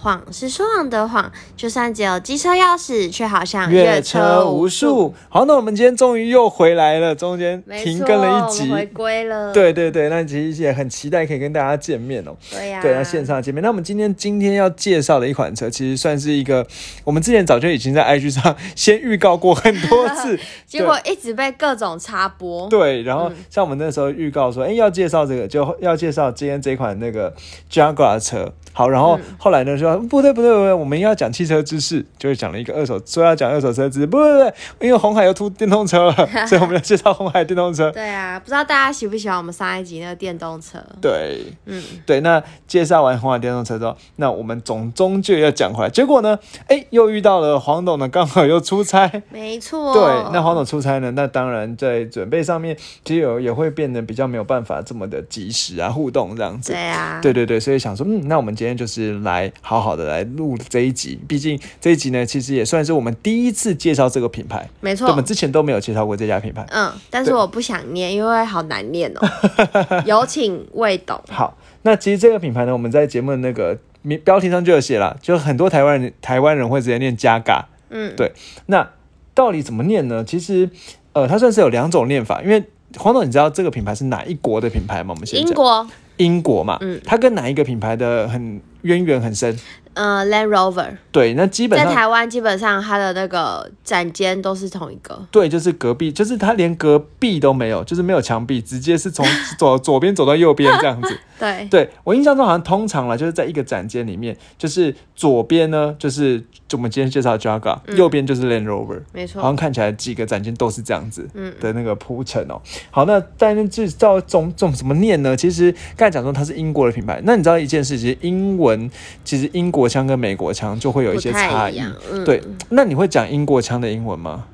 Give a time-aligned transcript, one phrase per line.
[0.00, 5.14] 谎是说谎的谎，就算只有机车钥匙，却好像越车无数。
[5.28, 9.52] 好，那我们今天终于又回来了，中间停更了一集，回归了。
[9.52, 12.34] 对对对，那其实也很期待可以跟大家见面哦。
[12.50, 13.62] 对呀，对，那线上见面。
[13.62, 16.66] 那我们今天今天要介绍的一款车，其实算是一个
[17.04, 22.66] 我们之前早就已经在 IG 上先预告过很多次， 结果一直被各种插播。
[22.68, 27.34] 对，然后像我们那时候预告说，哎，要介绍这个，就要介绍今天这款那个
[27.70, 28.50] Jaguar 车。
[28.72, 37.90] 好，然后后来呢说不对不对不对，我们要讲汽车知识，就是讲了一个二手，说要讲二手车知识，不对不对，因为红海要出电动车了，所以我们要介绍红海电动车。
[37.92, 40.78] 对啊，不知道大家喜不喜欢我们上一集那个电动车？
[41.00, 49.10] 对，嗯，对，那介绍完红海电动车之后，那我们总终究要讲回来，结果呢，哎，又遇到了黄董呢，刚好又出差。
[49.30, 49.92] 没错。
[49.92, 56.72] 对，那黄董出差呢，那当然在准备上面，其实有也会变得比较没有办法这么的及时啊，互动这样子。
[56.72, 57.20] 对啊。
[57.22, 70.02] 对对对，所以想说，嗯，那我们今天就是来好好的来录这一集，毕竟这一集呢，其实也算是我们第一次介绍这个品牌，没错，我们之前都没有介绍过这家品牌，嗯，但是我不想念，因为好难念哦。
[70.04, 71.20] 有请魏董。
[71.28, 73.78] 好，那其实这个品牌呢，我们在节目的那个
[74.24, 78.32] 标题上就有写了，就很多台湾人台湾人会直接念加嘎，嗯，对。
[78.66, 78.90] 那
[79.34, 80.24] 到底怎么念呢？
[80.24, 80.68] 其实，
[81.12, 82.62] 呃，它算是有两种念法，因为
[82.96, 85.14] 黄总，你知道这个品牌是哪一国的品牌吗？
[85.14, 85.86] 我们先英国。
[86.16, 89.58] 英国嘛，嗯，它跟哪一个品牌的很渊源很深？
[89.94, 90.96] 呃，Land Rover。
[91.12, 95.26] 对，那基本上在台湾基本上它的那个展间都是同一个。
[95.30, 99.26] 对，就是隔壁，就是它连隔壁都没有，就是没有墙壁，直接是从
[99.58, 101.18] 左左边走到右边这样子。
[101.40, 106.38] 对，对我印象中好像通常了，就是在一个展间里面，就是左边呢就是
[106.68, 112.60] 就我们今天介绍 Jaguar，右边就是 Land Rover，没错，好像看起来几个展间都是这样子的那个铺陈哦。
[112.90, 115.34] 好，那但是这照总总怎么念呢？
[115.34, 118.90] 其实刚才讲说它是英国的品牌，那你知道一件事，其实英文
[119.24, 121.82] 其实英国腔跟美国腔就会有一些差异。
[122.24, 124.46] 对，那你会讲英国腔的英文吗？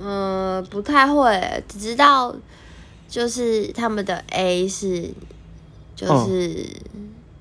[0.00, 2.32] 嗯，不太会，只知道
[3.08, 5.10] 就是他们的 A 是。
[6.00, 6.64] 就是，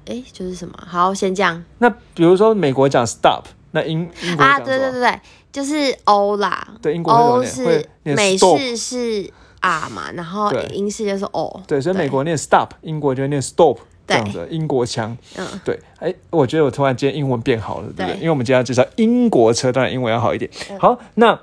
[0.07, 0.73] 哎，就是什么？
[0.83, 1.63] 好，先这样。
[1.77, 5.19] 那比如说美国讲 stop，那英英国啊，对对对对，
[5.51, 6.67] 就是 O 啦。
[6.81, 11.61] 对，英国 O 是美式是 R 嘛，然后英式就是 O。
[11.67, 15.15] 对，所以美国念 stop，英国就念 stop，这样子英国腔。
[15.37, 15.79] 嗯，对。
[15.99, 18.17] 哎，我觉得我突然间英文变好了，对不对？
[18.17, 20.49] 因为我们今天要介绍英国车，当然英文要好一点。
[20.79, 21.39] 好，那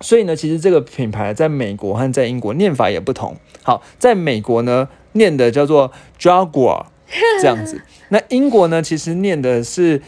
[0.00, 3.36] 所以呢，其实这个品牌在美国和在英国念法也不同。
[3.62, 4.88] 好，在美国呢。
[5.14, 6.86] 念的叫做 Jaguar
[7.38, 8.80] 这样子， 那英国呢？
[8.80, 10.00] 其实念的是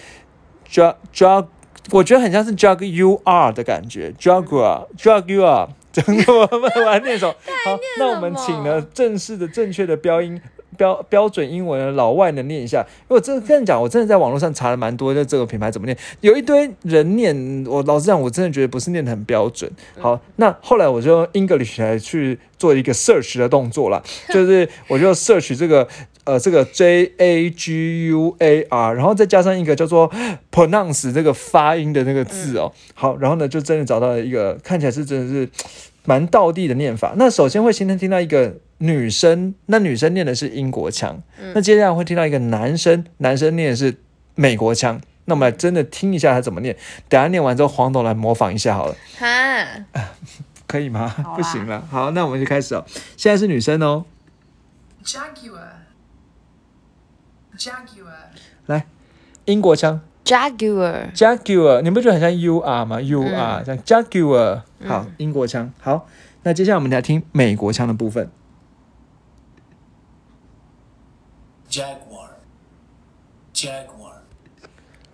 [0.73, 1.47] Jag Jag，
[1.91, 7.29] 我觉得很像是 Jaguar 的感觉，Jaguar Jaguar，真的 我我来念首。
[7.67, 10.41] 好，那我们请了正式的、正确的标音。
[10.77, 19.71] 标标准英文的老外能念一下，因为我真的跟你讲，我真的在网络上查了蛮多就这个品牌怎么念，有一堆人念，我老实讲，我真的觉得不是念的很标准。
[19.99, 25.87] 好，那后来我就用 English 来去做一个 search 的动作了，就是我就 search 这个
[26.25, 30.11] 呃这个 J A G U A R，然后再加上一个叫做
[30.51, 32.73] pronounce 这个发音的那个字哦。
[32.95, 35.49] 好，然后呢就真的找到了一个看起来是真的是
[36.05, 37.15] 蛮道地的念法。
[37.17, 38.55] 那首先会先听到一个。
[38.79, 41.23] 女生，那女生念的是英国腔，
[41.55, 43.97] 那接下来会听到一个男生，男生念的是
[44.35, 45.01] 美国腔。
[45.27, 46.77] 那我们来真的听一下他怎么念。
[47.09, 48.95] 等下念完之后，黄董来模仿一下好了。
[49.19, 49.65] 哈，
[50.67, 51.09] 可以吗？
[51.35, 51.83] 不行了。
[51.91, 52.85] 好，那我们就开始哦。
[53.17, 54.05] 现在是女生哦。
[55.03, 55.73] Jaguar，Jaguar，
[58.67, 58.87] 来，
[59.47, 60.03] 英国腔。
[60.25, 64.63] Jaguar，Jaguar，你不觉得很像 U R 吗？U R，像 Jaguar。
[64.85, 65.73] 好，英国腔。
[65.81, 66.07] 好。
[66.43, 68.31] 那接下来我们来听美国腔的部分。
[71.75, 72.31] Jaguar.
[73.53, 74.23] Jaguar.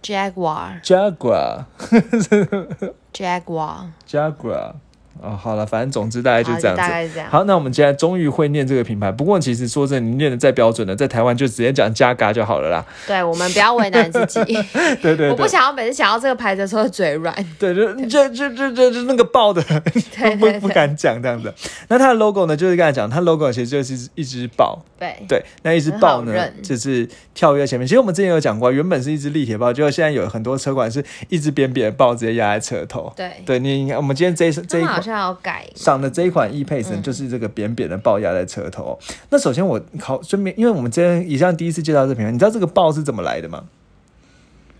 [0.02, 0.80] Jaguar.
[0.84, 1.66] Jaguar.
[3.14, 3.94] Jaguar.
[4.06, 4.74] Jaguar.
[5.22, 6.76] 哦，好了，反正总之大概就这样
[7.08, 7.20] 子。
[7.28, 9.12] 好，那我们现在终于会念这个品牌。
[9.12, 12.84] 不过其实说真的，你念的再标准的，在台湾就直接讲加嘎就好了啦。
[13.06, 14.40] 对，我们不要为难自己。
[15.02, 15.30] 对对。
[15.30, 17.34] 我不想要每次想到这个牌子的时候嘴软。
[17.58, 19.62] 对，就就就就就就那个爆的，
[20.38, 21.52] 不不敢讲这样子。
[21.88, 24.78] 那它的 logo 呢，就是刚才讲，它 logo 其实就是一只豹。
[24.98, 26.32] 对对，那一只豹呢，
[26.62, 27.88] 就是跳跃前面。
[27.88, 33.10] 其实我们之前有讲过，原本是一只立铁豹，结果现在有很多车款是一只扁扁的豹直接压在车头。
[33.16, 35.68] 对对，你我们今天这这一好像要改。
[35.74, 38.98] 上的这一款 e pace 就是这个扁扁的豹压在车头。
[39.30, 39.80] 那首先我
[40.22, 43.64] 顺便，因为我们今天以上第一次介绍这品牌，你知道这个豹是怎么来的吗？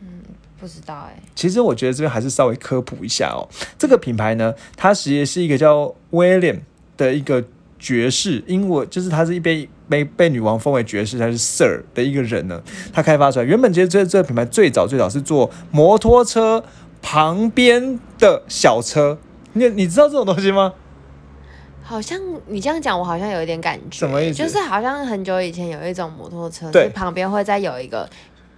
[0.01, 0.23] 嗯，
[0.59, 3.49] 不知道哎、其实我觉得这边还是稍微科普一下哦。
[3.77, 6.61] 这个品牌呢，它实际是一个叫 William
[6.97, 7.45] 的一个
[7.79, 12.63] 爵士，英文就是他是一被被被女王封为爵士，他是 Sir 的一个人呢，
[12.93, 13.45] 他开发出来。
[13.45, 16.63] 原本其实这这个品牌最早最早是做摩托车
[17.01, 19.19] 旁边的小车，
[19.53, 20.73] 你你知道这种东西吗？
[21.83, 28.09] 好像你这样讲，我好像有一点感觉，什么意思就是好像很久以前有一种摩托车，对旁边会再有一个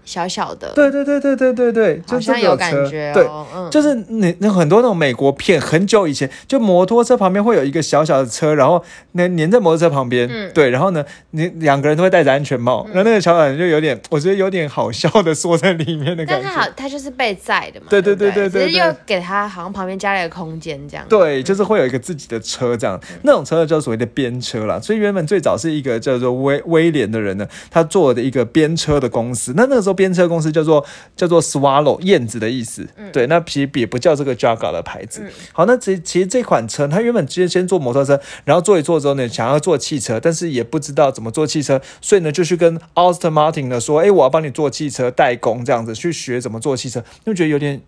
[0.04, 3.24] 小小的，对对对对对对对，就好像有感觉对。
[3.24, 8.82] 哦，嗯，就是那那很多那种美国片，很久以前就摩托车旁边会有一个小小的车，然后
[9.12, 24.80] 那粘在摩托车旁边，嗯对，然后呢，你两个人都会戴着安全帽，然后那个小小人就有点，我觉得有点好笑的缩在里面的感觉但他好。，他就是被载的嘛，对对不对对对对只是对又给他好像旁边加了一个空间这样，对，就是会有一个自己的车这样，那种车叫所谓的边车啦。
[24.80, 29.52] 所以原本最早是一个叫做威威廉的人呢，他做的一个边车的公司。
[29.56, 30.84] 那那个时候边车公司叫做
[31.16, 35.24] 叫做 Swallow 燕子的意思，对，那其实也不叫这个 Jaguar 的牌子。
[35.52, 47.80] 好，那其其实这款车，它原本直接先做摩托车，然后做一做之后呢，想要做汽车，但是也不知道怎么做汽车，所以呢就去跟 Austin Martin 呢说，哎，我要帮你做汽车代工这样子，去学怎么做汽车，就觉得有点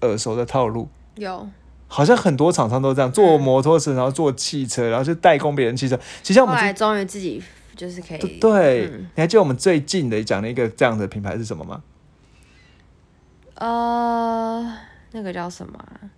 [0.00, 0.88] 耳熟的套路。
[1.16, 1.48] 有
[1.86, 5.96] 好像很多厂商都这样做摩托车，然后做汽车，然后就代工别人汽车。
[6.22, 7.40] 其实我们之后来终于自己
[7.76, 11.82] 就是可以，对，嗯你还记得我们最近的讲的一个这样的品牌是什么吗？
[13.56, 14.76] 呃，
[15.12, 16.10] 那个叫什么啊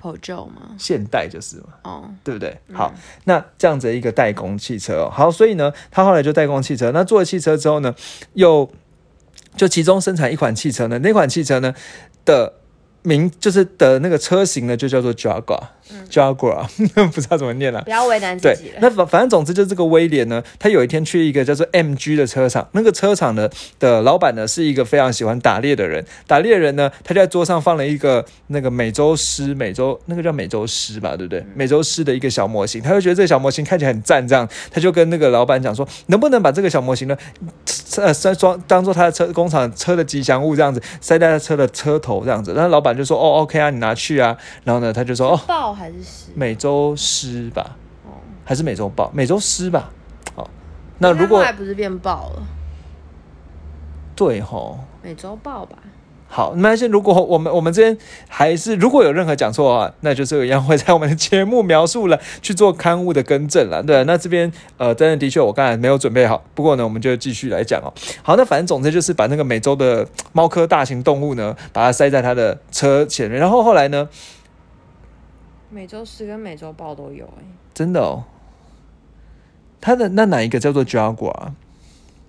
[0.00, 0.74] Peugeot 吗？
[0.78, 2.58] 现代就是嘛，哦，对不对？
[2.72, 2.92] 好，
[3.24, 6.90] 那这样子的一个代工汽车哦，好，所以呢，他后来就代工汽车。
[6.92, 7.94] 那做了汽车之后呢，
[8.34, 8.70] 又
[9.56, 11.74] 就其中生产一款汽车呢，那款汽车呢
[12.24, 12.54] 的
[13.02, 15.12] 名就是的那个车型呢，就叫做
[16.10, 18.78] Jaguar，Jaguar，、 不知道怎么念了、不要为难自己，对。
[18.80, 23.48] 那反反正总之就是这个威廉呢，他有一天去一个叫做 MG 的车厂，那个车厂呢
[23.78, 31.44] 的老板呢是一个非常喜欢打猎的人，打猎人呢他就在桌上放了一个那个美洲狮，美洲那个叫美洲狮吧，对不对？
[31.54, 37.16] 美洲狮的一个小模型，他就觉得这个小模型看起来很赞，这样他就跟那个老板讲说，能不能把这个小模型呢，
[37.96, 45.75] 呃，塞装当做他的车工厂车的吉祥物这样子，塞在他车的车头这样子，然后老板就说，哦，OK 啊，你拿去啊，然后呢他就说，哦。
[45.76, 46.30] 豹还是湿？
[46.34, 47.76] 美洲狮吧，
[48.06, 49.10] 哦还是美洲豹？
[49.12, 49.90] 美洲狮吧。
[50.34, 50.48] 好，
[50.98, 52.42] 那如果后果来不是变豹了，
[54.14, 55.76] 对吼，美洲豹吧？
[56.28, 56.86] 好，没关系。
[56.86, 57.96] 如果我们我们这边
[58.28, 63.80] 还是如果有任何讲错的话，那就这个一样会在我们的节目描述了去做刊物的更正了。
[63.80, 67.94] 对，那这边呃，真的的确我刚才没有准备好，不过呢，我们就继续来讲哦。
[68.24, 74.08] 好，那反正总之就是把那个美洲的猫科大型动物呢，把它塞在它的车前面，然后后来呢，
[75.70, 77.42] 美洲狮跟美洲豹都有哎、
[77.74, 78.24] 真的哦，
[79.80, 81.50] 它的那哪一个叫做 Jaguar？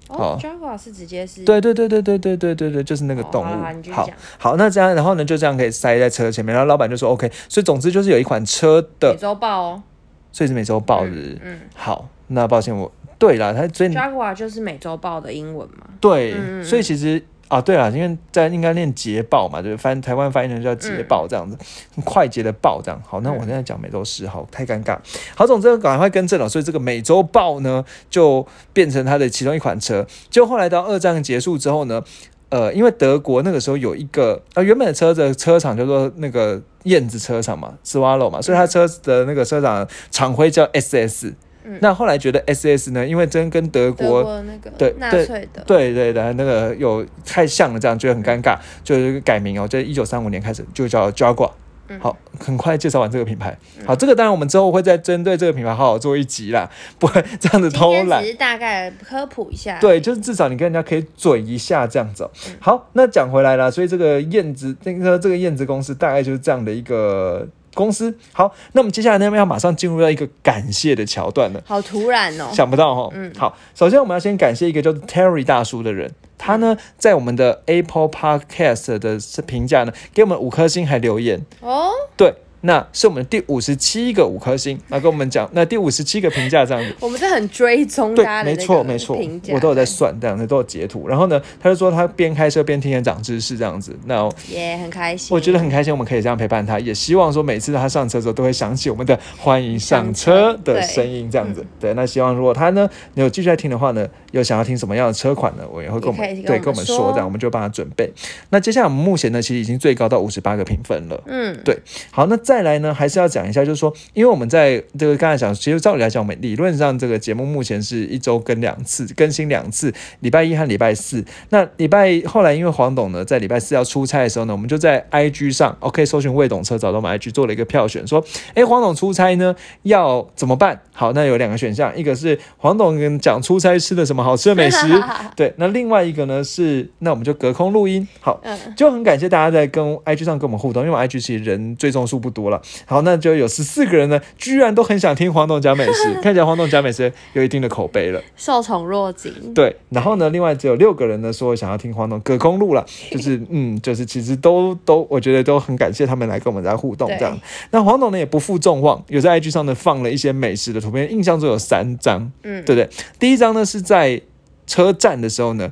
[0.09, 3.91] 哦，Jaguar 是直接是，对对对对对对对对对，就是那个哦动物。
[3.91, 9.83] 好好那这样，然后呢，就这样可以塞在车前面，然后老板就说 OK，所以总之就是有一款车美的，洲豹哦，
[10.31, 11.37] 所以是美洲豹日。
[11.43, 15.87] 嗯好，那抱歉我对了，它所以，Jaguar 就是美洲豹的英文嘛？
[15.99, 21.57] 对，嗯嗯所以其实啊，对了，因为在应该念捷豹嘛，就是翻台湾翻译成叫捷豹这样子，
[21.95, 23.01] 很快捷的豹这样。
[23.07, 24.97] 好，那我现在讲美洲狮，好，太尴尬。
[25.33, 30.05] 好，总之赶快更正了，所以这个美洲豹呢，就变成它的其中一款车。
[30.29, 32.03] 就后来到二战结束之后呢，
[32.49, 41.33] 呃，因为德国那个时候有一个呃原本的车的车厂叫做那个燕子车厂嘛，Swallow 嘛，所以它车子的那个车厂厂徽叫 SS。
[41.67, 41.77] 嗯。
[41.81, 51.51] 那后来觉得 SS 呢，因为真跟德德国国那个对纳对粹的，对对的，那个有太像了，这样觉得很尴尬，就是改名哦，在一九三五年开始就叫 Jaguar。
[51.89, 51.97] 嗯。
[52.01, 53.57] 好，很快介绍完这个品牌。
[53.85, 56.69] 好，这个当然我们之后会再针对这个品牌好好做一集啦，
[56.99, 58.21] 不会这样子偷懒。
[58.21, 58.31] 只。
[58.31, 67.47] 是大概科普一下，对，就是至少你跟人家可以嘴一下这样子、好，那讲回来了，所以这个燕子，那个这个燕子公司大概就是这样的一个
[67.77, 68.17] 公司。
[68.33, 71.61] 好，那我们接下来呢要马上进入到一个感谢的桥段了。
[71.65, 73.31] 好突然哦，想不到哈，嗯。
[73.37, 86.95] 好，首先我们要先感谢一个叫做 Terry 大叔的人，他呢在我们的 Apple Podcast 的评价呢给我们五颗星还留言，哦，对，那是我们第五十七个五颗星，那跟我们讲，那第五十七个评价这样子。
[86.99, 89.17] 我们是很追踪的没错没错
[89.49, 91.07] 我都有在算这样子，都有截图。
[91.07, 93.97] 然后呢，他就说他边开车边听人长知识这样子。
[94.05, 101.65] 那也很开心，我觉得很开心，我们可以这样陪伴他，也希望说每次他上车的时候都会想起我们的欢迎上车的声音，这样子。
[101.79, 108.11] 对，那希望如果他呢你有继续在听的话呢，有想要听什么样的车款呢，我也会跟我们对跟我们说说，这样我们就帮他准备。
[108.49, 111.23] 那接下来我们目前呢，其实已经最高到五十八个评分了。
[111.27, 111.77] 嗯，对
[112.11, 121.25] 好，那再来呢，还是要讲一下，就是说，因为我们在这个刚才讲，其实照理来讲，我们理论上这个节目目前是一周更两次，更新两次，礼拜一和礼拜四。
[121.49, 128.23] 那礼拜后来因为黄董呢在礼拜四要出差的时候呢，我们就在 IG 上，OK，搜寻魏董车找到我们 IG 做了一个票选，说，
[128.53, 130.79] 哎，黄董出差呢要怎么办？
[130.93, 134.87] 好，那有两个选项，一个是黄董跟讲出差吃的什么好吃的美食，
[135.35, 138.39] 对，那另外一个呢是，那我们就隔空录音，好，
[138.77, 149.33] 就很感谢大家在跟 IG 上跟我们互动，因为 IG 其实人追踪数不多了，好，那就有十四个人呢，居然都很想听黄董讲美食， 看起来黄董讲美食有一定的口碑了，受宠若惊。
[149.55, 157.35] 对，然后呢，另外只有六个人呢说想要听黄董隔空录了， 就是嗯，就是其实都都我觉得都很感谢他们来跟我们在互动这样。
[157.71, 162.87] 那黄董呢也不负众望，有在 IG 上呢放了一些美食的图片，印象中有三张，嗯，对不对？
[163.17, 164.21] 第一张呢是在
[164.67, 165.71] 车站的时候呢，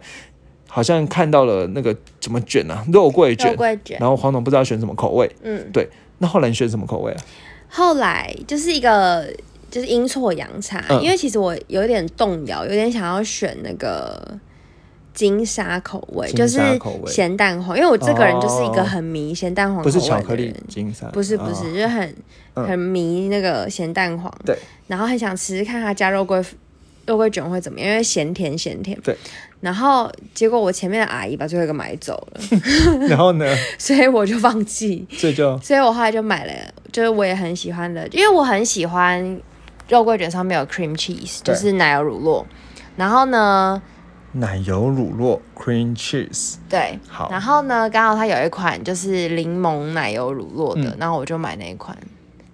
[0.67, 5.87] 好像看到了那个怎么卷啊，肉桂卷，肉桂卷，然后黄董不知道选什么口味，嗯，对。
[6.19, 7.17] 那后来你选什么口味啊？
[7.67, 9.27] 后来就是一个
[9.69, 14.39] 就是阴错阳差，因为其实我有点动摇，有点想要选那个
[15.13, 16.59] 金沙口味，就是
[17.05, 22.15] 咸蛋黄，因为我这个人就是一个很迷咸蛋黄，不是巧克力金沙，不是不是，就是很
[22.53, 24.57] 很迷那个咸蛋黄，对，
[24.87, 26.41] 然后很想吃看它加肉桂
[27.05, 29.15] 肉桂卷会怎么样，因为咸甜咸甜，对。
[29.61, 32.41] 然后结果我前面的阿姨把最后一个买走了，
[33.09, 33.45] 然后呢？
[33.79, 36.53] 所以我就放弃，所以就，所以我后来就买了，
[36.91, 39.41] 就是我也很喜欢的，因为我很喜欢
[39.89, 42.45] 肉桂卷上面有 cream cheese，就是奶油乳酪。
[42.95, 43.81] 然后呢？
[44.33, 47.29] 奶油乳酪 cream cheese，对，好。
[47.31, 47.89] 然后呢？
[47.89, 51.97] 刚好它有一款就是柠檬奶油乳酪的，然后我就买那一款，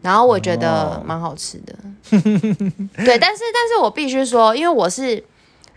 [0.01, 1.73] 然后我觉得蛮好吃的。
[2.11, 5.23] 对，但是但是我必须说，因为我是。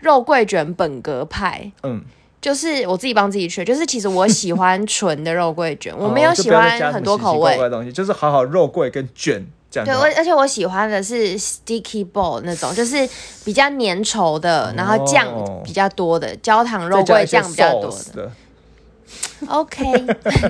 [0.01, 1.99] 肉桂卷本格派，嗯，
[2.39, 9.87] 就是我自己帮自己吃，就是其实我喜欢纯的肉桂卷， 我没有喜欢很多口味的东西，就是好好肉桂跟卷这样。
[9.87, 13.09] 对，而而且我喜欢的是 sticky ball 那种，就是
[13.43, 15.27] 比较粘稠的，然后酱
[15.63, 18.31] 比较多的，焦糖肉桂酱比较多的。
[19.47, 19.83] OK，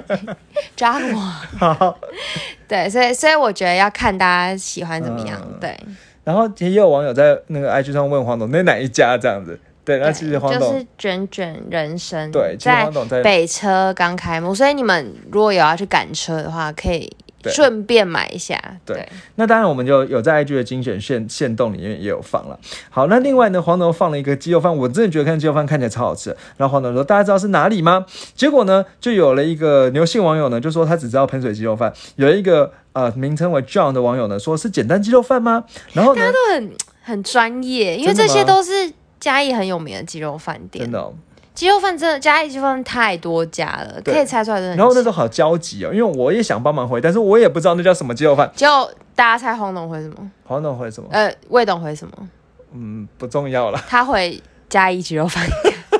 [0.75, 1.19] 抓我。
[1.57, 1.97] 好，
[2.67, 5.77] 对，所以所以我觉得要看大家喜欢怎么样，对。
[6.23, 12.89] 然后也有网友在那个 IG 上问黄董那哪一家这样子，对，那其实黄董就是卷卷人生，对，在
[13.21, 17.15] 北车刚开幕，所以你们如果有要去赶车的话，可以。
[17.51, 19.07] 顺便买一下，对。
[19.35, 22.59] 那当然，我们就有在 IG 的精选线线动里面也有放了。
[22.89, 26.35] 好，那另外呢，黄牛放了一个鸡肉饭，我真的觉得看鸡肉饭看起来超好吃。
[26.57, 31.93] 然后黄牛说：“大家知道是哪里吗？”结果呢，就有了一个牛姓网友呢，就说他只知道喷水鸡肉饭。
[32.15, 35.63] 有一个呃名称为 John 的网友呢，说是简单鸡肉饭吗？
[35.93, 36.71] 然后大家都很
[37.03, 41.13] 很专业，因为这些都是嘉义很有名的鸡肉饭店，真的。
[41.55, 44.75] 鸡肉饭真的加一鸡肉饭太多家了，可以猜出来真的。
[44.75, 48.51] 然后那时候好焦急哦，因为我也想帮忙回，但是我也不知道那叫什么鸡肉饭。
[48.55, 48.67] 就
[49.15, 50.31] 大家猜黄董回什么？
[50.45, 51.09] 黄董回什么？
[51.11, 52.29] 呃，魏董回什么？
[52.73, 53.81] 嗯，不重要了。
[53.87, 55.47] 他回加一鸡肉饭，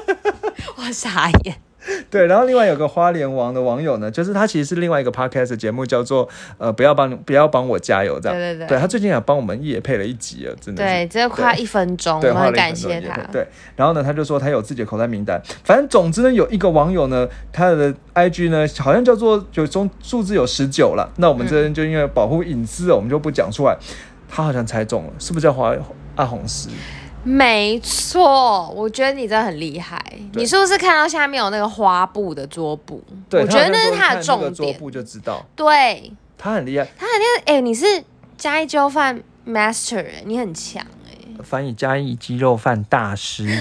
[0.76, 1.56] 我傻眼。
[2.10, 6.28] 对，然后另外有个花莲王的网友呢，就是他其实是另外一个 podcast 节目，叫做
[6.58, 8.38] 呃不要帮不要帮我加油这样。
[8.38, 10.84] 对对对，对他最近也帮我们也配了一集了，真的。
[10.84, 13.22] 对，只有快一分钟，我很感谢他。
[13.32, 23.78] 对，然后呢，他就说他有自己的口袋名单，反正总之呢，有一个网友呢，他的 IG 呢好像叫做就中数字有十九了，那我们这边就因为保护隐私，我们就不讲出来。
[24.28, 25.74] 他好像猜中了，是不是叫华
[26.16, 26.68] 阿红石？
[27.28, 30.00] 没错，我觉得你真的很厉害。
[30.36, 33.04] 你是不是看到下面有那个花布的桌布？
[33.28, 34.54] 对，我觉得那是他的重点。
[34.54, 35.44] 桌布就知道。
[35.56, 37.54] 对，他很厉害，他很厉害。
[37.54, 37.86] 哎，你是
[38.38, 41.44] 加一鸡肉饭 master，你很强哎。
[41.44, 43.48] 翻译加一鸡肉饭大师。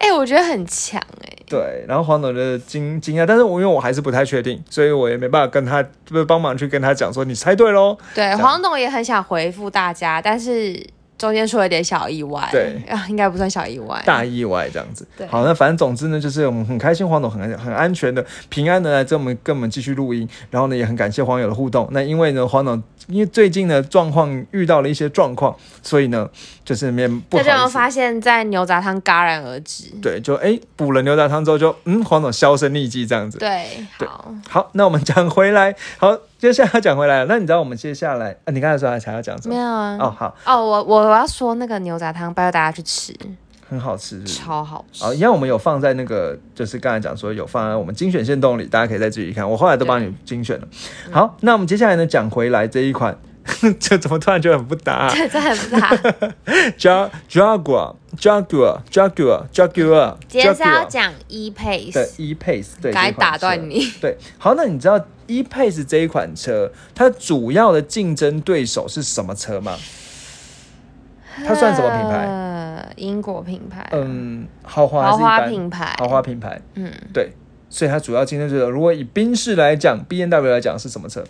[0.00, 1.36] 哎，我觉得很强哎。
[1.46, 7.96] 对，然后黄总的惊惊讶，但是我因为我还是不太确定，所以我也没办法跟他不帮忙去跟他讲说你猜对喽。
[8.12, 10.84] 对，黄董也很想回复大家，但是。
[11.20, 15.06] 中间出了点小意外，对啊，应该不算小意外，大意外这样子。
[15.28, 20.26] 好，那反正总之呢，就是我们很开心，黄总很很安全的、平安的来跟我们跟我们继续录音。
[20.50, 21.86] 然后呢，也很感谢黄友的互动。
[21.90, 26.26] 那因为呢，黄总因为最近的状况遇到了一些状况，所以呢，
[26.64, 27.42] 就是面不好。
[27.42, 29.90] 他就发现，在牛杂汤戛然而止。
[30.00, 33.36] 对，就哎补了牛杂汤之后，就嗯，黄总销声匿迹这样子。
[33.36, 36.16] 对，好，好，那我们讲回来，好。
[36.40, 38.50] 接下来讲回来了，那你知道我们接下来啊？
[38.50, 39.54] 你刚才说还要讲什么？
[39.54, 39.98] 没有啊。
[40.00, 43.14] 哦，好哦，我我我要说那个牛杂汤，拜托大家去吃，
[43.68, 45.04] 很好吃，超好吃。
[45.04, 49.50] 哦，一样我们有放在那个，就是刚才讲说有放在我们精选线洞里，大家可以再自己看。
[49.50, 50.66] 我后来都帮你精选了。
[51.10, 53.18] 好，那我们接下来呢讲回来这一款
[53.80, 55.12] 这怎么突然觉得很不搭、啊？
[55.14, 55.90] 这这很不搭。
[56.78, 63.84] Ja Jaguar Jaguar Jaguar Jaguar，今天是要讲 e pace，对 E Pace，对，该打断你。
[64.00, 69.76] 对，好，那你知道 E Pace 这一款车，它主要的竞争对手是什么车吗？
[71.46, 72.26] 它算什么品牌？
[72.26, 73.88] 呃，英国品牌。
[73.92, 75.94] 嗯，豪华还豪华品牌。
[75.98, 77.30] 豪华品牌，嗯，对，
[77.70, 81.24] 所以它主要竞争对手，如果以宾士来讲，B N W 来讲是什么车？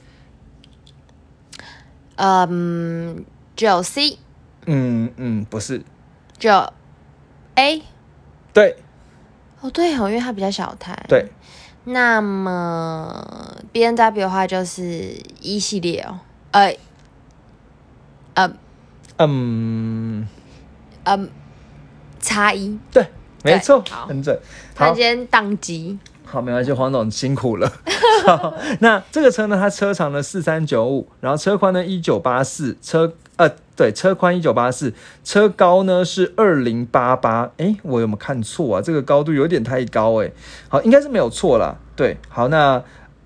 [2.23, 3.25] 嗯，
[3.57, 4.19] 九 C
[4.67, 5.83] 嗯嗯，不是，
[6.39, 6.71] 九
[7.55, 7.83] A。
[8.53, 8.77] 对
[9.63, 10.95] 哦，对哦，因为它比较小台。。
[11.09, 11.31] 对，
[11.85, 16.77] 那么 B N W 的话就是一系列哦，呃，
[18.35, 18.53] 呃
[19.17, 20.29] 嗯，
[21.05, 21.31] 嗯，
[22.21, 22.79] 叉一。
[22.93, 23.07] 对，
[23.43, 24.39] 没错，很准。
[24.75, 25.99] 他今，天宕机。
[26.31, 27.73] 好，没关系，黄总辛苦了。
[28.25, 34.95] 好那这个车呢，它车长呢四三九五，然后车宽呢一九八四，车呃对，车宽一九八四，
[35.25, 37.51] 车高呢是二零八八。
[37.57, 38.81] 哎，我有没有看错啊？
[38.81, 40.31] 这个高度有点太高哎。
[40.69, 41.75] 好，应该是没有错啦。
[41.97, 42.81] 对，好，那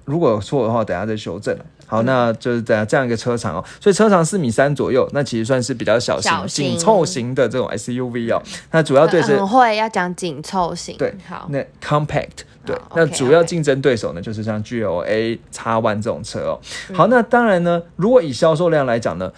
[0.06, 1.54] 如果有错的话，等下再修正。
[1.86, 8.42] 好，那就是这样这样一个车长哦，所以车长四米三左右，那其实算是比较小型、紧凑型的这种 SUV 哦。
[8.70, 10.96] 那主要对是很会要讲紧凑型。
[10.96, 11.46] 对好。
[11.50, 16.60] 那 compact 对好，那主要竞争对手呢，就是像 GLA、叉 One 这种车哦。
[16.90, 19.32] 嗯好，那当然呢，如果以销售量来讲呢，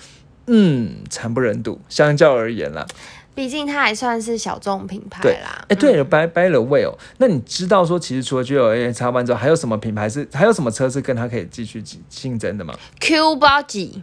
[0.47, 1.81] 嗯，惨不忍睹。
[1.89, 2.87] 相较而言啦，
[3.35, 5.65] 毕竟它还算是小众品牌对啦。
[5.69, 14.03] 哎，对了，by by the way 哦，那你知道说，其实除了 GLA、叉 One 之后，还有什么品牌是，还有什么车是跟它可以继续竞竞争的吗？Q 不知道几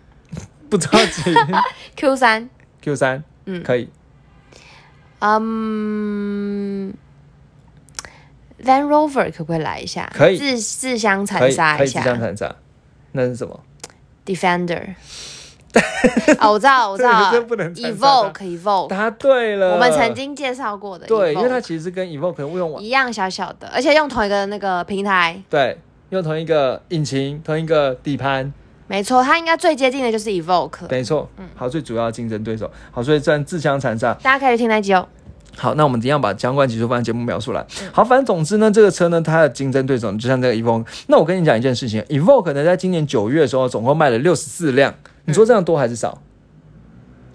[0.70, 1.22] 不知道几
[1.96, 2.50] Q 三
[2.82, 3.90] ，Q 三，嗯可以。
[5.20, 6.94] 嗯
[8.64, 10.12] ，Land Rover 可不可以来一下？
[10.14, 12.56] 可以自自相残杀一下自相下残杀，
[13.12, 13.60] 那是什么
[14.26, 14.96] ？Defender。
[16.40, 19.74] 哦，我知道，我知道这个不能，Evoke Evoke，答对了。
[19.74, 25.42] 我们曾经介绍过的 Evoke，对，因为它其实是跟 Evoque 用完一样小小的，而且用同一个那个平台。
[25.50, 25.76] 对，
[26.12, 28.54] 用同一个引擎、同一个底盘，
[28.86, 31.28] 没错，它应该最接近的就是 Evoke，没错。
[31.38, 32.70] 嗯好，最主要的竞争对手。
[32.92, 34.14] 好，所以这样自相残杀。
[34.22, 35.08] 大家可以去听那集哦。
[35.56, 37.66] 好，那我们一样把相关技术放在节目描述来。
[37.92, 40.86] 好，反正总之呢，这个车呢，它的竞争对手就像这个 Evoque。
[41.08, 44.94] 那我跟你讲一件事情，Evoque 呢，在今年九月的时候，总共卖了六十四辆。
[45.26, 46.22] 你说这样多还是少？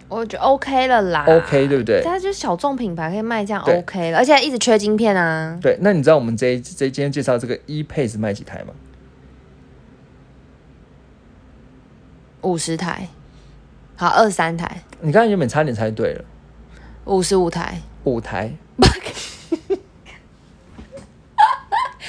[0.09, 5.59] 我觉得 OK 了啦 OK，对不对它就是小众品牌可以卖这样 OK 了，而且一直缺晶片啊。
[5.61, 8.73] 对，那你知道我们这一这今天介绍这个 E Pace 卖几台吗？
[12.41, 13.09] 五十台，
[13.97, 16.25] 好，二十三台，你刚才原本差点猜对了，
[17.05, 18.53] 五十五台，五台。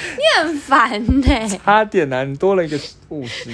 [0.01, 3.49] 你很烦呢、差点啊，你多了一个五十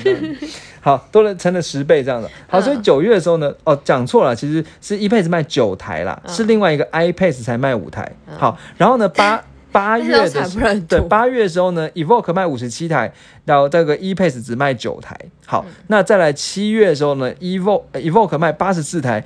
[0.79, 2.29] 好，多了成了十倍这样的。
[2.47, 8.11] 好，所以嗯九月的时候呢，哦，讲错了，其实是 E Pace 卖九台啦，嗯是另外一个 I Pace 才卖五台。
[8.37, 13.11] 好，然后呢，八 八月的对八月的时候呢，Evoque 卖五十七台，
[13.45, 15.17] 然后这个 E Pace 只卖九台。
[15.45, 19.23] 好，嗯那再来七月的时候呢，Evoque 呃 Evoque 卖八十四台。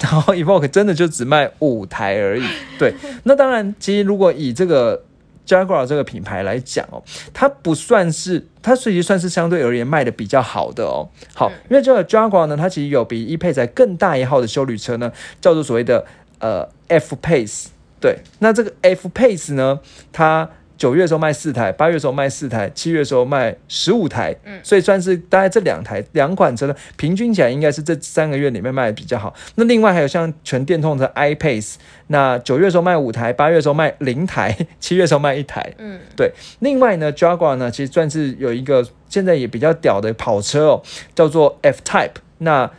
[0.00, 2.44] 然后 Evoque 真的就只卖五台而已，
[2.78, 2.94] 对。
[3.24, 5.02] 那当然，其实如果以这个
[5.46, 7.02] Jaguar 这个品牌来讲哦，
[7.34, 11.08] 它不算是，它其实算是相对而言卖的比较好的哦。
[11.34, 16.04] 好，因为这个 Jaguar 呢，它其实有比 E Pace 更大一号的修旅车呢，叫做所谓的
[16.38, 17.66] 呃 F Pace。
[18.00, 19.78] 对，那这个 F Pace 呢，
[20.10, 20.48] 它
[20.80, 29.34] 九月的时候卖四台，八月的时候卖四台，七月的时候卖十五台，嗯，所以算是大概这两台两款车呢，平均起来应该是这三个月里面卖的比较好。
[29.56, 31.74] 那另外还有像全电动的 i Pace，
[32.06, 36.32] 那九月的时候卖五台，八月的时候卖零台，七月的时候卖一台，嗯，对。
[36.60, 40.82] 另外呢，Jaguar 呢，其实算是有一个现在也比较屌的跑车哦，
[41.14, 42.70] 叫做 F Type，那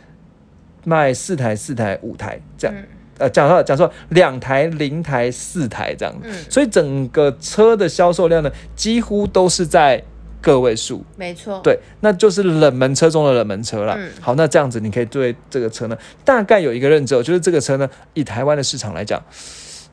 [0.82, 2.76] 卖四台、四台、五台这样。
[2.76, 2.84] 嗯
[3.18, 10.02] 呃，讲错了，讲错，两台、零台、四台这样，嗯所以整个车的销售量呢，几乎都是在
[10.40, 11.04] 个位数。
[11.16, 13.94] 没错，对，那就是冷门车中的冷门车了。
[13.96, 19.22] 嗯好，那这样子你可以对这个车呢，大概有一个认知哦，就是这个车呢，以台湾的市场来讲，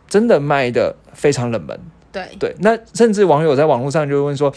[0.07, 1.79] 真的卖的非常冷门。
[2.11, 4.51] 对对，那甚至网友在网络上就会问说，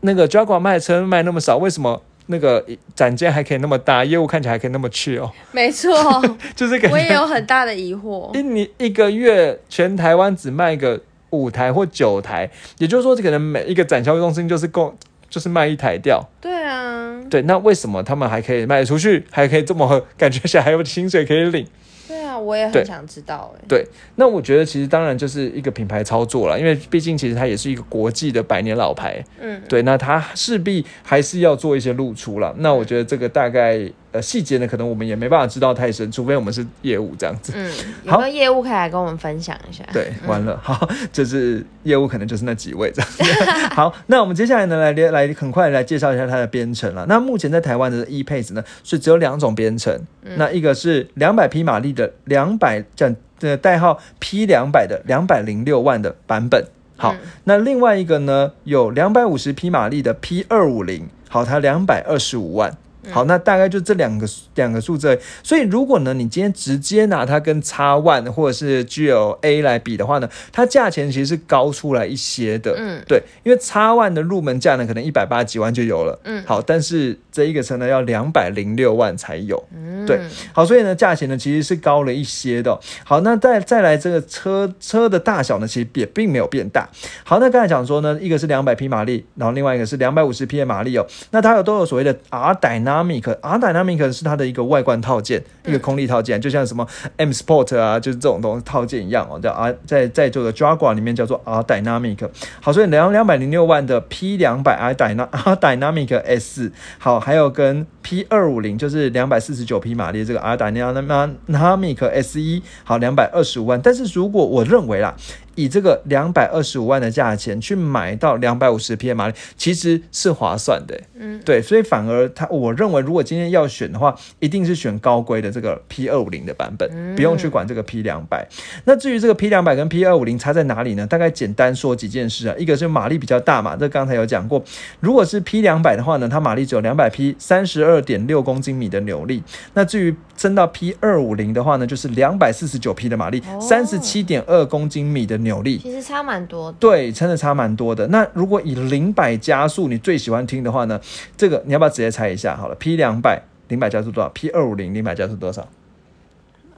[0.00, 2.64] 那个 Jaguar 卖的车卖那么少，为什么那个
[2.94, 5.30] 展间还可以那么大，业务看起来还可以那么去哦？
[5.52, 5.92] 没错，
[6.54, 8.34] 就是感觉我也有很大的疑惑。
[8.36, 14.96] 一你一个月全台湾只卖个五台或九台，也就是说，这可能每一个展销中心就是供
[15.28, 16.22] 就是卖一台掉。
[16.40, 21.66] 对啊，对，那为什么他们还可以卖出去，还可以这么 感觉起来还有薪水可以领？
[22.06, 23.64] 对啊，我也很想知道哎。
[23.68, 23.84] 对，
[24.16, 32.54] 那我觉得其实当然就是一个品牌操作了，因为毕竟其实它也是一个国际的百年老牌，嗯，对，那它势必还是要做一些露出了。
[32.58, 33.80] 那我觉得这个大概
[34.20, 37.52] 细节呢，可能我们也没办法知道太深，除非我们是业务这样子。
[37.54, 37.72] 嗯，
[38.04, 39.84] 有没有业务可以来跟我们分享一下？
[39.92, 43.22] 对，完了，好，就是业务可能就是那几位这样子。
[43.74, 47.06] 好，那我们接下来呢，来来很快来介绍一下它的编程了。
[47.08, 50.00] 那目前在台湾的 e pace 呢，是只有两种编程，
[50.36, 56.64] 那一个是两百匹马力的两百这的代号 P 两百的两百零六万的版本。
[56.96, 62.76] 好，那另外一个呢，有两百五十匹马力的 P 二五零，好，它两百二十五万。
[63.10, 65.18] 好，那大概就这两个两个数字。
[65.42, 72.74] 所以如果呢，你今天直接拿它跟 X One 或者是 GLA 来比的话呢，它价钱其实是高出来一些的。
[72.76, 76.18] 嗯，对，因为 X One 的入门价呢，可能一百八几万就有了。
[76.24, 79.62] 嗯，好，但是这一个车呢，要两百零六万才有。
[79.74, 80.20] 嗯，对，
[80.52, 82.78] 好，所以呢，价钱呢其实是高了一些的。
[83.04, 86.88] 好，那再再来这个车车的大小呢，其实也并没有变大。
[87.22, 91.06] 好，那刚才讲说呢，一个是两百匹马力，然后另外一个是两百五十匹的马力哦。
[91.30, 92.78] 那它有都有所谓的 R 带。
[92.98, 102.28] Dynamic，R Dynamic 是它的一个外观套件，一个空力套件，就像什么 M Sport 啊，就是这种东西套件一样哦，叫 R 在在座的 Jaguar 里面叫做 R Dynamic。
[102.60, 113.80] 好，所以两两百零六万的 P 两百 R Dynamic R Dynamic S，好，还有跟 P 二五零就是两百四十九匹马力这个 R Dynamic S 一，好，两百二十五万。
[113.80, 115.14] 但是如果我认为啦。
[115.58, 120.96] 以这个两百二十五万的价钱去买到两百五十匹马力，其实是划算的。
[121.18, 128.46] 嗯，对，所以反而他，我认为如果今天要选的话，一定是选高规的这个 P 二五零的版本，不用去管这个 P 两百。
[128.84, 131.04] 那至于这个 P 两百跟 P 二五零差在哪里呢？
[131.04, 134.62] 大概简单说几件事啊，一个是马力比较大嘛，这刚才有讲过。
[135.00, 139.42] 如果是 P 两百的话呢，它马力只有两百匹，三十二点六公斤米的扭力。
[139.74, 146.72] 那至于升到 P 二五零的话呢，就是两百四十九匹的马力，三十七点二公斤米的扭力，其实差蛮多。
[146.78, 148.06] 对，真的差蛮多的。
[148.06, 151.00] 那如果以零百加速你最喜欢听的话呢，
[151.36, 152.56] 这个你要不要直接猜一下？
[152.56, 155.68] 好了，P 两百零百加速多少？P 二五零零百加速多少？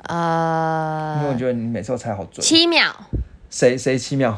[0.04, 2.42] 呃，因为我觉得你每次都猜好准。
[2.42, 2.90] 七秒。
[3.50, 4.34] 谁谁七秒？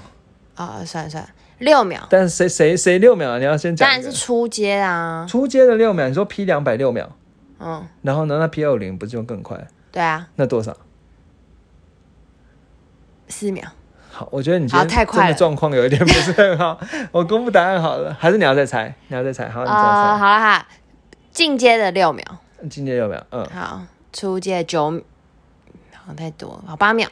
[0.57, 1.31] 啊，算了算了，
[1.61, 2.05] 六秒。
[2.11, 3.39] 但是谁谁谁六秒？
[3.39, 3.87] 你要先讲。
[3.87, 5.25] 当然是出街啊。
[5.31, 7.09] 出街的六秒，你说 P 两百六秒。
[7.65, 8.39] 嗯，然后呢？
[8.39, 9.69] 那 P 二零不就更快？
[9.93, 10.29] 对啊。
[10.37, 10.77] 那多少？
[13.29, 13.65] 四秒。
[14.11, 16.79] 好，我觉得你今天真的状况有一点不是很好。
[17.13, 18.95] 我公布答案好了，还是你要再猜？
[19.09, 19.49] 你要再猜？
[19.49, 19.81] 好，你再猜。
[19.81, 20.67] 好了哈，
[21.31, 22.25] 进阶的六秒。
[22.69, 23.47] 进阶六秒，嗯。
[23.47, 25.01] 好，出阶九，
[25.95, 27.09] 好太多，好八秒。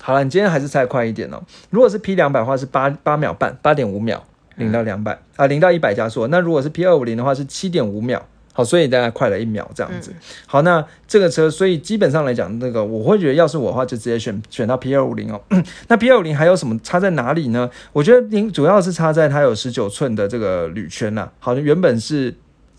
[0.00, 1.42] 好了，你今天还是猜快一点哦。
[1.70, 4.22] 如果是 P 两百的话，是八八秒半，八点五秒，
[4.56, 6.26] 零到两百啊，零到一百加速。
[6.28, 8.24] 那如果是 P 二五零的话，是七点五秒。
[8.52, 10.12] 好，所以大概快了一秒这样子。
[10.46, 15.40] 好，那这个车，所以基本上来讲，那个我会觉得，要是我的话，就直接选选到 P 二五零哦。
[15.88, 17.70] 那 P 二五零还有什么差在哪里呢？
[17.92, 21.30] 我觉得您主要是差在它有十九寸的这个铝圈呐。
[21.38, 22.34] 好像原本是。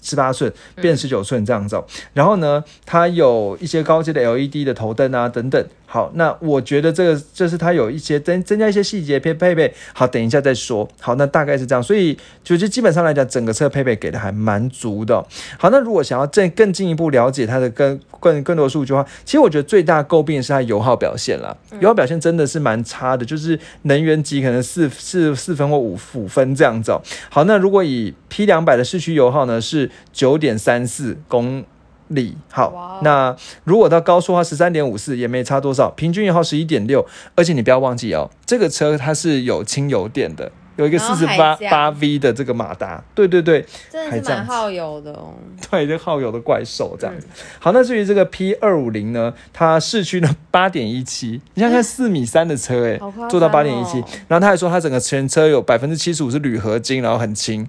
[0.06, 1.82] 十八寸变十九寸这样子，
[2.12, 5.66] 然后呢，它有一些高阶的 LED 的头灯啊等等。
[5.94, 9.72] 好，那我觉得这个就是它有一些增增加一些细节配配备。
[9.94, 10.90] 好，等一下再说。
[11.00, 15.24] 好，那大概是这样，所以就是基本上来讲，整个车配备给的还蛮足的。
[15.60, 21.56] 好，那如果想要更更进一步了解它的更更更多数据的话，其实我觉得最大诟病是它油耗表现啦。
[21.80, 26.92] 油耗表现真的是蛮差的，就是能源级可能四四四分或五五分这样子。
[27.30, 31.64] 好，那如果以 P 两百的市区油耗呢是九点三四公
[32.08, 40.52] 里，好，那如果到高速的话十三点五四也没差多少，平均油耗十一点六，而且你不要忘记哦，这个车它是有轻油电的。
[40.76, 45.36] 有一个四十八八 V 的这个马达，对对对，真的是蛮耗油的哦。
[45.70, 47.28] 对，这耗油的怪兽这样子。
[47.60, 57.68] 好，那至于这个 P 二五零呢，它市区呢 八点一七，你想看 四米三的车哎，做到八点一七，然后他还说他整个全车有百分之七十五是铝合金，然后很轻。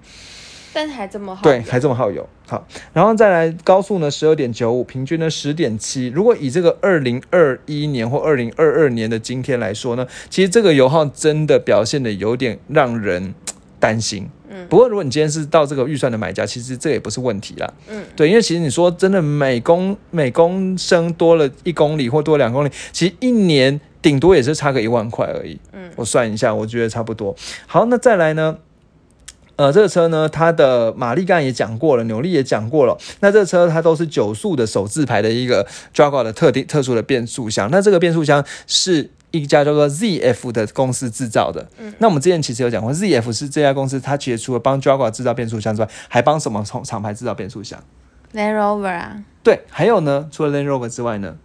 [0.74, 2.28] 但还这么好，对，还这么耗油。
[2.48, 6.08] 好，然后再来高速呢，十二点九五，平均呢十点七。
[6.08, 13.32] 如果以这个二零二一年或二零二二年的今天来说呢，其实这个油耗真的表现的有点让人
[13.78, 14.28] 担心。
[14.50, 17.72] 嗯，不过如果你今天是到这个预算的买家，其实这也不是问题啦。
[17.88, 25.58] 嗯，对，因为其实你说真的，每公每公升多了一公里或多两公里，其实一年顶多也是差个一万块而已。
[25.72, 27.34] 嗯，我算一下，我觉得差不多。
[27.66, 28.58] 好，那再来呢？
[29.56, 32.98] 呃，这个车呢，它的马力刚才也讲过了，扭力也讲过了。
[33.20, 37.70] 那这个车它都是九速的手自排的一个 Jaguar 的特定特殊的变速箱。
[37.70, 41.68] 那这个变速箱是一家叫做 ZF 的公司制造的。
[41.78, 47.78] 嗯，那我们之前其实有讲过，ZF 是这家公司，它其实除了帮 Jaguar 制造变速箱之外，还帮什么从厂牌制造变速箱
[48.32, 49.22] ？Land Rover 啊。
[49.42, 51.36] 对，还有呢，除了 Land Rover 之外呢？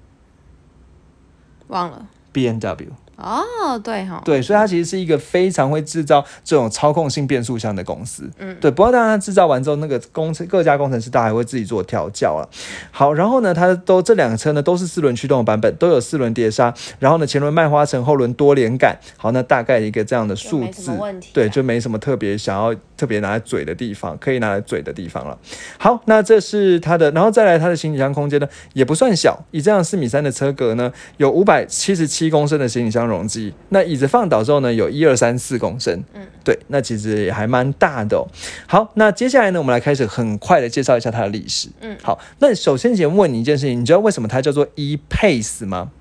[1.67, 2.07] 忘了。
[2.31, 2.87] B N W。
[3.21, 8.29] 哦，对哈，对，所以它其实是一个非常会制造这种操控性变速箱的公司。
[8.39, 8.71] 嗯对。
[8.71, 12.49] 不过当然，它制造完之后，那个工程各家工程师大还会自己做调教了。
[12.91, 18.97] 好，然后呢，它都这两个车呢都是四轮驱动的版本，都有四轮碟刹，然后呢前轮麦花臣，后轮多连杆。
[19.17, 20.91] 好，那大概一个这样的数字。
[21.33, 25.37] 对，就没什么特别想要特别拿来嘴的地方，可以拿来嘴的地方了。
[25.77, 38.27] 好，那这是它的，然后再来它的行李箱空间呢，也不算小，以这样四米三的车格呢，有五百七十七公升的行李箱容积，那椅子放倒之后呢，有一二三四公升，嗯，对，那其实也还蛮大的哦。
[38.67, 41.69] 好，那接下来呢，我们来开始很快的介绍一下它的历史。
[41.81, 45.91] 嗯好，那首先先问你一件事情，你知道为什么它叫做 e pace 吗？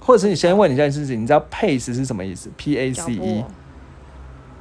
[0.00, 3.44] 或者是你先问你一件事情，你知道 pace 是什么意思？P A C E。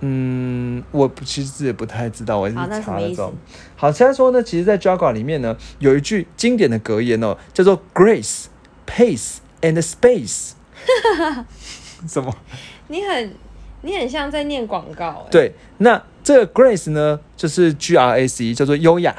[0.01, 3.33] 嗯，我不其实也不太知道，我也是查了之后。
[3.75, 8.45] 好，现在说呢，其实，在 Jaguar 里面呢，有一句经典的格言哦，叫做 “Grace,
[8.87, 10.51] Pace and Space”。
[12.07, 12.33] 什么？
[12.87, 13.33] 你很
[13.81, 15.29] 你很像在念广告哎。
[15.31, 19.15] 对，那这个 Grace 呢，就是 G R A C，叫做优雅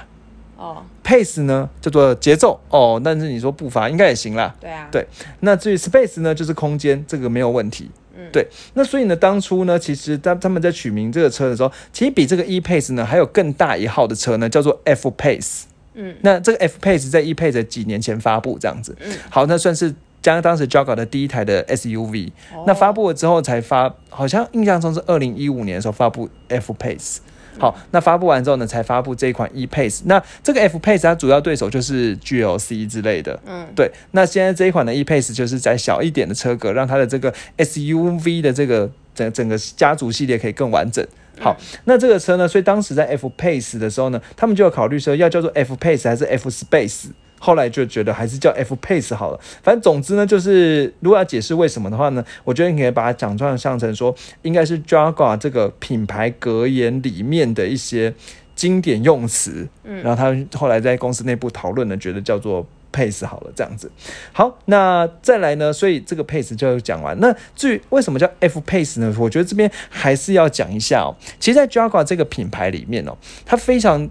[0.56, 3.00] 哦，；Pace 呢，叫做节奏哦。
[3.02, 4.54] 但是你说步伐应该也行啦。
[4.60, 5.06] 对啊，对
[5.40, 7.90] 那至于 Space 呢，就是空间，这个没有问题。
[8.16, 15.62] 嗯对，那所以呢，当初呢，其实他他们在取名这个车的时候，其实比这个 E Pace 呢还有更大一号的车呢，叫做 F Pace。
[15.94, 18.94] 嗯那这个 F Pace 在 E Pace 几年前发布，这样子。
[19.00, 22.30] 嗯好，那算是将当时 Jaguar 的第一台的 SUV。
[22.54, 27.18] 哦那发布了之后才发，好像印象中是二零一五年的时候发布 F Pace。
[27.58, 30.02] 好，那发布完之后呢，才发布这一款 E Pace。
[30.04, 33.38] 那这个 F Pace 它主要对手就是 GLC 之类的。
[33.44, 41.06] 嗯对，那现在这一款的 E Pace 就是在小一点的车格，让它的这个 SUV 的这个整整个家族系列可以更完整。
[41.38, 47.08] 好，那这个车呢，所以当时在 F Pace 的时候呢，他们就有考虑说要叫做 F Pace 还是 F Space。
[47.40, 49.40] 后来就觉得还是叫 F Pace 好了。
[49.62, 58.14] 反正总之呢，就是如果要解释为什么的话呢，我觉得你可以把它讲转向成说，应该是 Jaguar 这个品牌格言里面的一些
[58.54, 59.66] 经典用词。
[59.82, 63.90] 嗯然后他后来在公司内部讨论呢，觉得叫做 pace 好了，这样子。
[64.32, 67.18] 好，那再来呢，所以这个 pace 就讲完。
[67.20, 69.14] 那至于为什么叫 F pace 呢？
[69.18, 71.14] 我觉得这边还是要讲一下哦。
[71.38, 74.08] 其实，在 Jaguar 这个品牌里面哦，它非常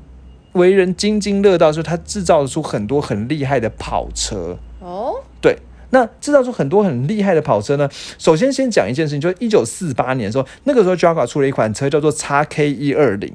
[0.59, 4.57] 为人津津乐道，就是他制造出很多很厉害的跑车。
[4.79, 5.57] 哦，对，
[5.89, 7.89] 那制造出很多很厉害的跑车呢。
[8.19, 13.33] 首先先讲一件事情，就是一九四八年的时候，那个时候 Jaguar 出了一款车叫做 x K 一二零。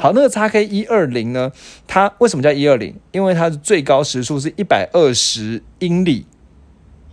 [0.00, 1.52] 好，那个 x K 一二零呢，
[1.86, 2.94] 它为什么叫一二零？
[3.12, 6.26] 因为它的最高时速是一百二十英里，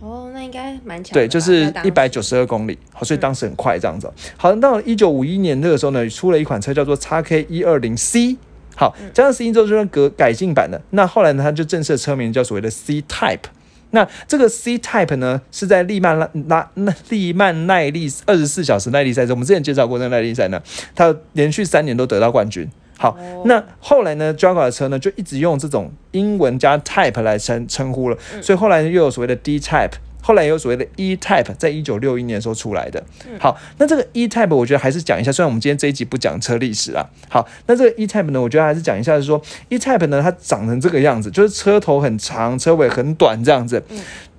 [0.00, 1.14] 哦，那应该蛮强。
[1.14, 2.76] 对，就是一百九十二公里。
[2.92, 4.14] 好，所以当时很快这样子哦。
[4.36, 8.36] 好，到了一九五一年那个时候呢，出了一款车叫做 x K 一二零 C。
[8.76, 10.80] 好，加上 C 之后就是改改进版的。
[10.90, 13.44] 那后来呢，它就正式的车名叫所谓的 C Type。
[13.90, 20.60] 那这个 C Type 呢，是在利曼拉拉那利曼耐力二十四小时耐力赛中，我们之前介绍过那个耐力赛呢，
[20.94, 22.68] 它连续三年都得到冠军。
[22.96, 29.92] 好，哦那后来呢，Jaguar 的车呢就一直用这种英文加 Type 来称称呼了，所以后来又有所谓的 D Type。
[30.24, 33.04] 后来也有所谓的 E Type，在一九六一年的时候出来的。
[33.38, 37.06] 好，那这个 E Type 我觉得还是讲一下，虽然我们今天这一集不讲车历史啊。
[37.28, 43.84] 好，那这个 E Type 呢，我觉得还是讲一下，是说 E Type 呢，它长成这个样子，就是车头很长，车尾很短这样子。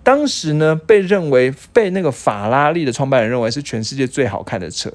[0.02, 4.91] 当时呢，被认为被那个法拉利的创办人认为是全世界最好看的车。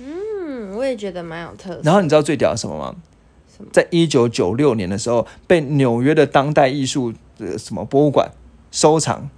[0.00, 1.80] 嗯，我也觉得蛮有特色。
[1.84, 2.94] 然后你知道最屌的什么吗？
[3.70, 8.28] 在一九九六年的时候，被纽约的当代艺术的什么博物馆
[8.72, 9.30] 收藏，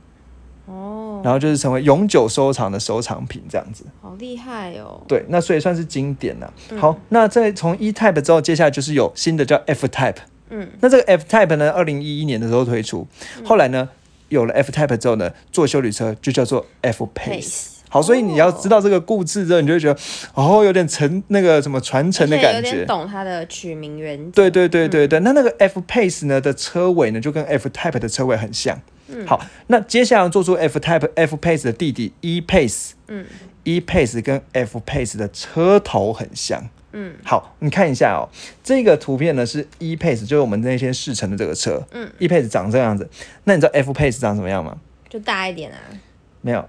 [0.65, 0.94] 哦，
[1.25, 3.83] 然后就是成为永久收藏的收藏品这样子。
[4.03, 5.01] 好厉害哦。
[5.09, 10.17] 对，那所以算是经典了、嗯好，那在从 E Type 之后，接下来就是有新的叫 F Type。
[10.51, 13.09] 嗯，那这个 F Type 呢，二零一一年的时候推出，
[13.43, 13.89] 后来呢，
[14.29, 17.69] 有了 F Type 之后呢，做修理车就叫做 F Pace。
[17.89, 19.99] 好，所以你要知道这个故事之后，你就会觉得
[20.35, 22.87] 哦，有点承那个什么传承的感觉有点。
[22.87, 24.43] 懂它的取名原则。
[24.43, 28.79] 对对对对对，那那个 F Pace 呢的车尾呢，就跟 F Type 的车尾很像。
[29.09, 33.27] 嗯好，那接下来做出 F Type F Pace 的弟弟 E Pace，嗯
[33.65, 36.69] E Pace 跟 F Pace 的车头很像。
[36.93, 38.29] 嗯好，你看一下哦，
[38.63, 41.85] 这个图片呢是 E Pace，就是我们那天试乘的这个车。
[41.91, 43.09] 嗯，E Pace 长这样子，
[43.45, 44.79] 那你知道 F Pace 长什么样吗？
[45.09, 45.79] 就大一点啊。
[46.41, 46.69] 没有。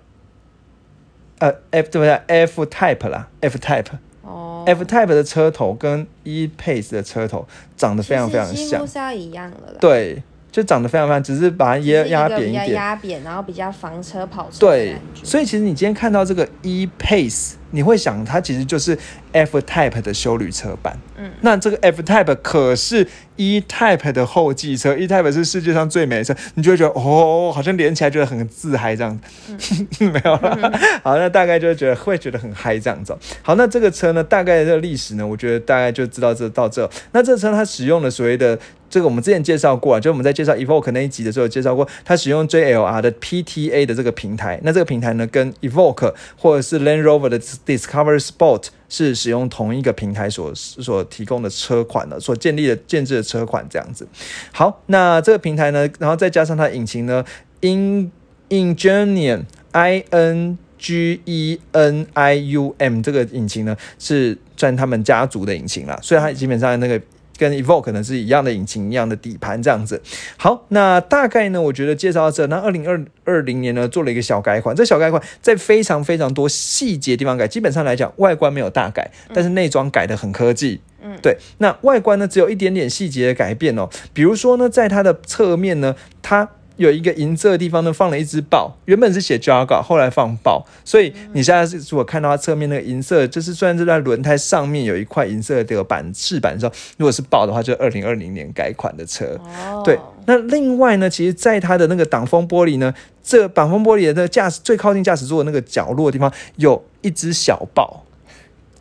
[1.39, 3.85] 呃，F 对不对？F Type 啦，F Type。
[4.23, 9.77] 哦 F Type 的车头跟 E Pace 的车头长得非常非常像几乎，是要一样的啦。
[9.79, 10.23] 对，
[10.55, 12.71] 就长得非常非常，只是把它压压扁一点。
[12.71, 18.97] 压扁，然后比较房车跑车对所以其实你今天看到这个 E Pace，你会想它其实就是
[19.33, 20.97] F Type 的修旅车版。
[21.17, 29.19] 嗯，那这个 F Type 可是 E Type 的后继车，E Type 是世界上最美的车，你就会觉得哦，好像连起来觉得很自嗨这样。
[29.99, 30.71] 没有了，
[31.03, 33.15] 好，那大概就会觉得会觉得很嗨这样子。
[33.41, 36.89] 好，那这个车呢，大概的历史呢，我觉得大概就知道这到这。
[37.11, 38.57] 那这车它使用了所谓的
[38.89, 44.59] 这个，我们之前介绍过啊，就我们在介绍 Evoque 那一集的时候介绍过，它使用 JLR 的 PTA 的这个平台。
[44.63, 54.07] 那这个平台呢，跟 Evoque 或者是 Land Rover 的 Discover Sport 是使用同一个平台所所提供的车款的，所建立的建制的车款这样子。
[54.51, 57.25] 好，那这个平台呢，然后再加上它引擎呢
[57.61, 58.11] ，In
[58.49, 67.01] Ingenium I N G E N I U M 这个引擎呢，是占他们家族的引擎啦，所以它基本上那个
[67.37, 70.01] 跟 Evoque 可能是一样的引擎，一样的底盘这样子。
[70.37, 72.45] 好，那大概呢，我觉得介绍到这。
[72.47, 80.81] 那二零二二零年呢，做了一个小改款，这小改款在非常非常多细节地方改，基本上来讲，外观没有大改，但是内装改的很科技。
[81.01, 81.37] 嗯，对。
[81.59, 99.39] 那外观呢，只有一点点细节的改变哦，比如说呢，在它的侧面呢，它有一个银色的地方呢，放了一只豹，原本是写 Jaguar，后来放豹，所以你现在是如果看到它侧面那个银色，就是虽然是在轮胎上面有一块银色的这个板翅板的时候，如果是豹的话，就二零二零年改款的车。
[99.45, 108.03] 哦，对，那另外呢，其实在它的那个挡风玻璃呢，这挡风玻璃的那个驾驶最靠近驾驶座的那个角落的地方，有一只小豹，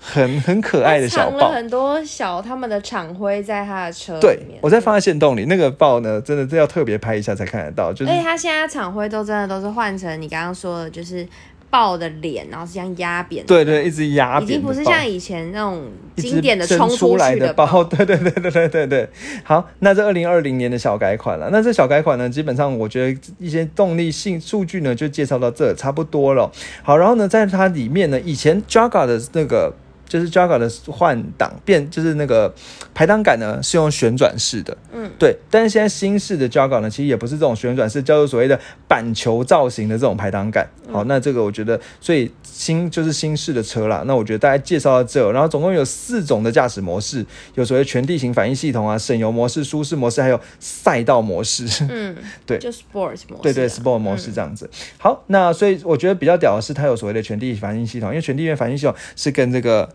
[0.07, 1.51] 很很可爱的小豹。
[1.51, 4.59] 很多小他们的厂徽在他的车对里面，。
[4.61, 11.27] 我在发现洞里那个豹呢，真的是要特别拍一下才看得到，就是而且他现在厂徽都真的都是换成你刚刚说的，就是
[11.71, 19.09] 豹的脸，然后是这样压扁的，对对，一直压扁已经不是像以前那种经典的冲出来的包， 对对对对对对对。
[19.43, 21.49] 好，那这二零二零年的小改款了。
[21.51, 26.53] 那这小改款呢，基本上我觉得一些动力性数据呢，就介绍到这差不多了。
[26.83, 29.73] 好，然后呢，在它里面呢，以前 Jaga 的那个。
[30.09, 32.53] 就是 Jaga 的换挡变，就是那个
[32.95, 35.37] 排挡杆呢是用旋转式的，嗯，对。
[35.51, 40.69] 但是现在新式的 Jaga 呢，其实也不是这种旋转式，叫做所谓的板球造型的这种排挡杆。
[40.93, 44.05] 好，那这个我觉得，所以新就是新式的车啦。
[44.07, 51.65] 那我觉得大家介绍到这，然后总共有四种的驾驶模式，有所谓全地形反应系统啊、省油模式、舒适模式，还有赛道模式。
[51.89, 54.69] 嗯，对就 sports 模式啊，对对，Sport 模式这样子。
[54.99, 59.89] 好，那所以我觉得比较屌的是，它有所谓的全地反应系统，因为全地反应系统是跟这个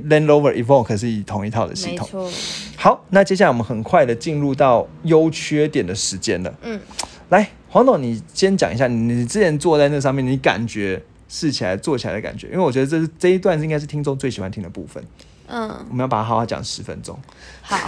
[0.00, 2.08] Land Rover Evoque 是同一套的系统。
[2.76, 6.54] 好，那接下来我们很快的进入到优缺点的时间了。
[6.62, 6.80] 嗯，
[7.30, 15.02] 来，黄董，你先讲一下，你你之前坐在那上面，你感觉试起来、坐起来的感觉，因为我觉得这是这一段是应该是听众最喜欢听的部分，
[15.46, 17.18] 嗯，我们要把它好好讲十分钟。
[17.62, 17.78] 好，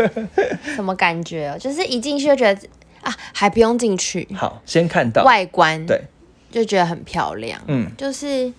[0.76, 1.58] 什么感觉哦？
[1.58, 2.68] 就是一进去就觉得
[3.00, 6.02] 啊，还不用进去，好，先看到，外观对，
[6.50, 8.52] 就觉得很漂亮，嗯，就是，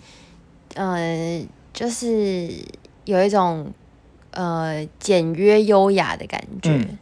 [0.73, 2.49] 呃，就是
[3.05, 3.71] 有一种
[4.31, 6.69] 呃简约优雅的感觉。
[6.71, 6.97] 嗯。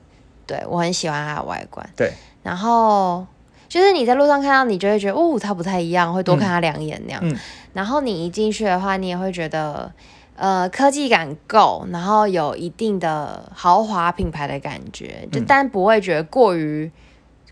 [0.45, 1.89] 对我很喜欢它的外观。
[1.95, 2.11] 对，
[2.43, 3.25] 然后
[3.67, 7.21] 就是你在路上看到，你就会觉得哦，它不太一样，会多看它两眼那样。
[7.23, 7.35] 嗯。
[7.73, 9.91] 然后你一进去的话，你也会觉得。
[10.35, 15.45] 呃，科技感够，然后有一定的豪华品牌的感觉，就嗯。
[15.47, 16.91] 但不会觉得过于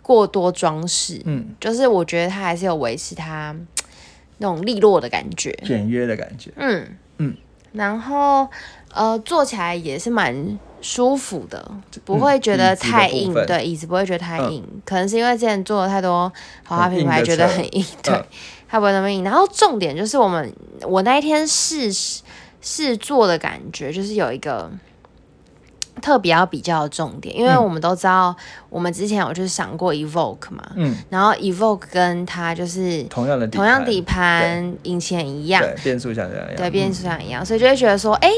[0.01, 3.55] 过多装饰，嗯，就是我觉得它还是有维持它
[4.39, 6.97] 那种利落的感觉，简约的感觉，嗯。
[7.19, 7.37] 嗯，
[7.73, 8.47] 然后
[8.93, 11.71] 呃坐起来也是蛮舒服的，
[12.05, 16.31] 不会觉得太硬，对，椅子不会觉得太硬，可能是因为之前坐了太多
[16.63, 18.25] 豪华品牌，觉得很硬， 对，嗯
[18.67, 19.23] 它不会那么硬。
[19.23, 20.53] 然后重点就是我们
[20.83, 21.91] 我那一天试
[22.61, 24.71] 试坐的感觉，就是有一个。
[26.01, 27.63] 特别要比较的重点，因为嗯。
[27.63, 28.35] 我们都知道，
[28.69, 38.29] 我们之前有就是赏过 Evoque 嘛，嗯，然后 Evoque 跟它就是同样的同样底盘，引擎一样，对，变速箱一样，对，变速箱一样，所以就会觉得说，哎、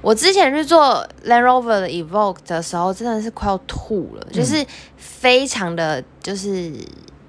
[0.00, 4.64] 我之前去做 Land Rover 的 Evoque 的时候，真的是快要吐了，就是
[4.96, 6.72] 非常的就是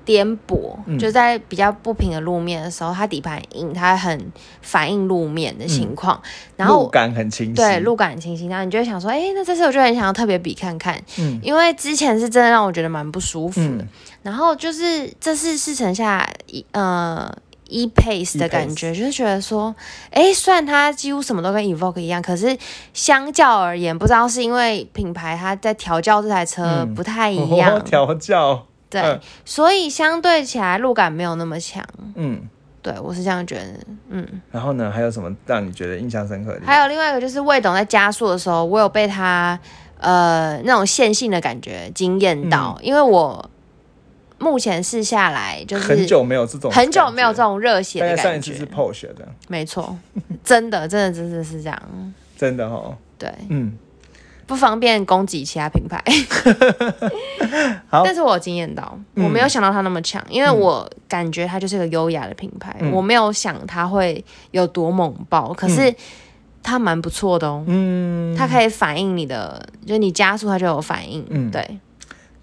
[0.09, 0.97] 颠簸，嗯。
[0.97, 6.19] 就在比较不平的路面的时候，它底盘硬，它很反映路面的情况，
[6.55, 11.39] 然后路感很清晰，对路感很清晰，然后你就会想说，哎、那这次我就很想要特别比看看，嗯。
[11.43, 13.87] 因为之前是真的让我觉得蛮不舒服的，嗯。
[14.23, 17.31] 然后就是这次试乘下一呃
[17.67, 19.75] e pace 的感觉，就是觉得说，
[20.09, 22.57] 哎，虽然它几乎什么都跟 Evoque 一样，可是
[22.95, 26.95] 相较而言，不知道是因为品牌它在调教这台车嗯。
[26.95, 29.19] 不太一样，哦调教，对，嗯。
[29.45, 31.83] 所以相对起来路感没有那么强。
[32.15, 32.41] 嗯，
[32.81, 36.61] 对我是这样觉得，嗯，然后呢，还有什么让你觉得印象深刻的？
[36.65, 39.59] 还有另外一个就是魏董在加速的时候，我有被他
[39.99, 43.49] 呃那种线性的感觉惊艳到，因为我
[44.39, 48.23] 目前试下来就是很久没有这种，很久没有这，种热血的感觉。
[48.23, 48.65] 上一次是。
[48.65, 49.97] Porsche 的，没错，
[50.43, 51.81] 真的，真的，真的是这样。
[52.37, 53.77] 真的哈，对，嗯，
[54.49, 56.03] 不方便攻击其他品牌。
[57.87, 65.93] 好但是我有惊艳到，嗯我没有想到它那么强，因为我感觉它就是个优雅的品牌，嗯我没有想它会有多猛爆，可是
[66.63, 67.63] 它蛮不错的哦。
[67.67, 71.23] 嗯，它可以反映你的，就是你加速它就有反应。
[71.29, 71.79] 嗯对，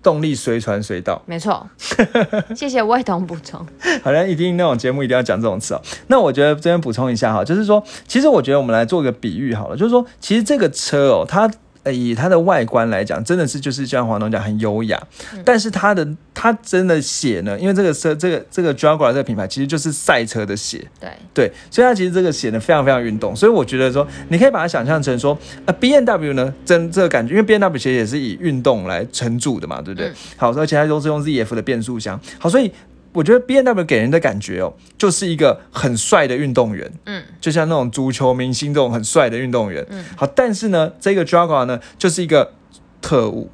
[0.01, 1.69] 动力随传随到，没错。
[2.55, 3.67] 谢谢魏董补充。
[4.05, 5.83] 好像一定那种节目一定要讲这种词哦。
[6.07, 11.51] 那我觉得这边补充一下哈，就是说，其实我觉得我们来做个比喻好了，就是说，其实这个车哦，它。
[11.87, 15.01] 呃以它的外观来讲，真的是就是像黄总讲很优雅，
[15.45, 30.09] 但是它的它真的血呢，因为这个车这个这个 Jaguar 这个品牌其实就是赛车的血，对，对，所以它其实这个写的非常非常运动，所以我觉得说，你可以把它想象成说，呃，B N W 呢，真这个感觉，因为 B N W 其实也是以运动来撑住的嘛，对不对？
[30.09, 30.15] 嗯。
[30.37, 32.73] 好，而且它都是用 Z F 的变速箱，好，所以
[33.17, 42.53] 我觉得 B N W 给人的感觉哦，就是一个很帅的运动员，嗯，就像那种足球明星这种很帅的运动员，嗯，好，但是呢，这个 Jaguar 呢，就是一个
[43.01, 43.51] 特务，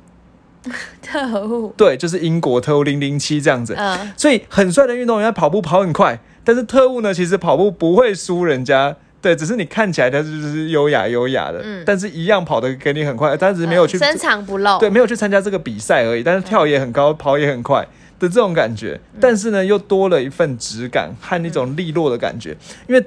[1.00, 1.72] 特务。
[1.76, 8.96] 对，就是英国特务零零七这样子，嗯，所以很帅的运动员，他跑步跑很快，但是特务呢，其实跑步不会输人家。
[9.20, 11.84] 对，只是你看起来他就是优雅优雅的，嗯。
[11.86, 14.80] 但是一样跑得给你很快，他只是没有去、嗯深藏不露。
[14.80, 17.86] 对，没有去参加这个比赛而已，但是跳也很高，跑也很快
[18.22, 22.56] 的这种感觉，但是呢，又多了一份质感和那种利落的感觉，
[22.88, 23.04] 因为。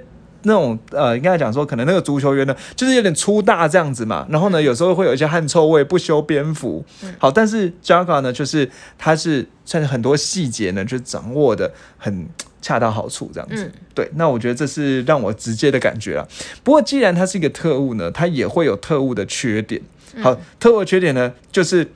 [0.47, 6.85] 那种呃，应该讲说，可能那个足球员呢，就是有点粗大这样子嘛，然后呢，有时候会有一些汗臭味，不修边幅。
[7.17, 12.27] 好，但是 Jaga 呢，就是他是算是很多细节呢，就掌握的很
[12.61, 13.63] 恰到好处这样子。
[13.63, 16.27] 嗯对，那我觉得这是让我直接的感觉啊。
[16.63, 19.81] 不过既然他是一个特务呢，他也会有特务的缺点。
[20.21, 21.89] 好，特务的缺点呢，就是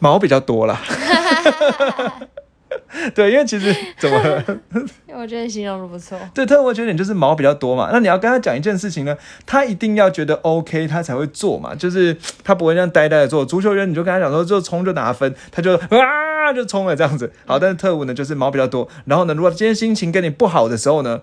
[0.00, 0.80] 毛比较多啦。
[3.14, 4.44] 对，因为其实怎么了？
[5.14, 6.18] 我觉得形容的不错。
[6.34, 7.88] 对，特务的缺点就是毛比较多嘛。
[7.92, 11.74] 那你要跟他讲一件事情呢，他一定要觉得 OK，他才会做嘛。
[11.74, 13.44] 就是他不会这样呆呆的做。
[13.44, 17.32] 足球员你就跟他讲说，就冲就拿分，他就啊就冲了这样子。
[17.46, 18.86] 好，但是特务呢，就是毛比较多。
[19.04, 21.20] 然后呢，如果今天心情跟你不好的时候呢，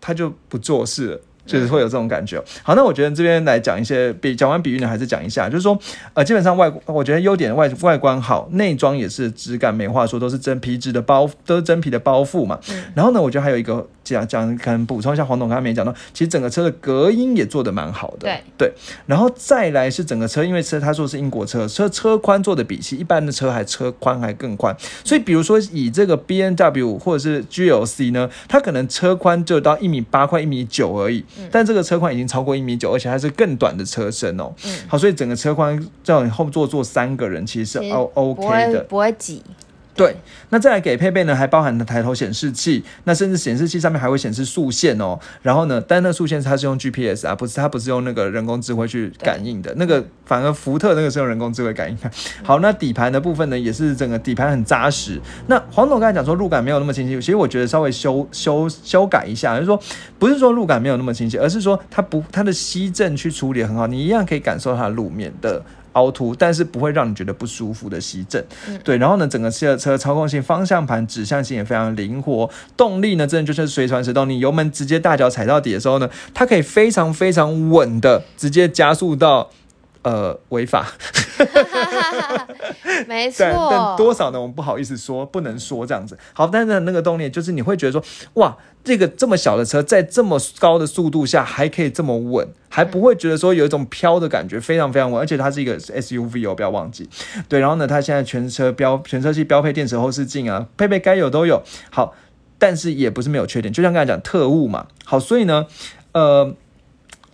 [0.00, 1.20] 他就不做事了。
[1.50, 2.42] 就是会有这种感觉。
[2.62, 5.78] 好，那我觉得这边来讲一些比讲完比喻呢，还是讲一下，就是说，
[6.14, 12.58] 呃，基本上外，我觉得优点外外观好，内装也是质感没话，说都是真皮质的包，都是真皮的包覆嘛。
[12.94, 18.18] 然后呢，我觉得还有一个讲讲，可能补充一下，黄总刚才没讲到，其实整个车的隔音也做的蛮好的。
[18.20, 18.72] 对对，
[19.06, 24.74] 然后再来是整个车，因为车他说是英国车，车车宽做的比起一般的车还车宽还更宽，
[25.04, 34.52] 所以比如说以这个 B N W 或者是 G L C 呢，它可能车宽就到一米八快一米九而已，但这个车宽已经超过一米九，而且还是更短的车身哦。
[34.64, 38.80] 嗯好，所以整个车宽叫你后座坐三个人，其实是 O OK 的。
[38.84, 39.42] 不会挤。
[40.00, 40.16] 对，
[40.48, 45.20] 那再来给配备呢，还包含了抬头显示器，那甚至显示器上面还会显示速线哦。
[45.42, 52.10] 然后呢，但那速线它是用 GPS 啊，不是它不是用那个人工智慧去感应的，那个反而福特那个是用人工智慧感应的。
[52.42, 55.20] 好，那底盘的部分呢，也是整个底盘很扎实。
[55.48, 59.78] 那黄总刚才讲说路感没有那么清晰，其实我觉得稍微修修修改一下，就是说
[60.18, 65.62] 不是说路感没有那么清晰，而是说它不它的吸震去处理很好，你一样可以感受它的路面的。
[65.92, 68.44] 凹凸，但是不会让你觉得不舒服的吸震，
[68.84, 68.96] 对。
[68.98, 74.28] 然后呢，整个车车操控性、方向盘指向性也非常灵活，动力呢，真的就是随传随动。
[74.28, 79.50] 你油门直接大脚踩到底的时候呢，它可以非常非常稳的直接加速到
[80.02, 80.86] 呃违法，
[83.06, 84.40] 没错但，但多少呢？
[84.40, 86.18] 我们不好意思说，不能说这样子。
[86.32, 88.02] 好，但是那个动力就是你会觉得说，
[88.34, 95.20] 哇，这个这么小的车在这么高的速度下还可以这么稳，还不会觉得说有一种飘的感觉，非常非常稳。
[95.20, 97.08] 而且它是一个 SUV 哦，不要忘记。
[97.48, 101.62] 对，然后呢，它现在全车标全车系标配电池后视镜啊，配备该有都有。
[101.90, 102.14] 好，
[102.58, 104.86] 但是也不是没有缺点，就像刚才讲特务嘛。
[105.04, 105.66] 好，所以呢，
[106.12, 106.54] 呃。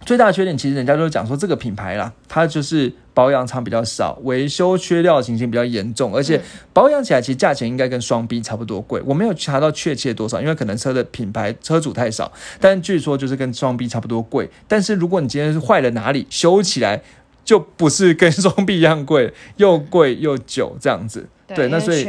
[0.06, 6.40] 最大的缺点其实人家都讲说这个品牌啦，它就是保养厂比较少，维修缺料情形比较严重，而且
[6.72, 9.02] 保养起来其实价钱应该跟双 B 差不多贵。
[9.04, 14.48] 我没有查到确切多少，因为可能车的品牌车主太少，但据说就是跟双 B 差不多贵。
[14.68, 17.02] 但是如果你今天是坏了哪里，修起来
[17.44, 21.28] 就不是跟双 B 一样贵，又贵又久这样子。
[21.54, 22.04] 对，那所以，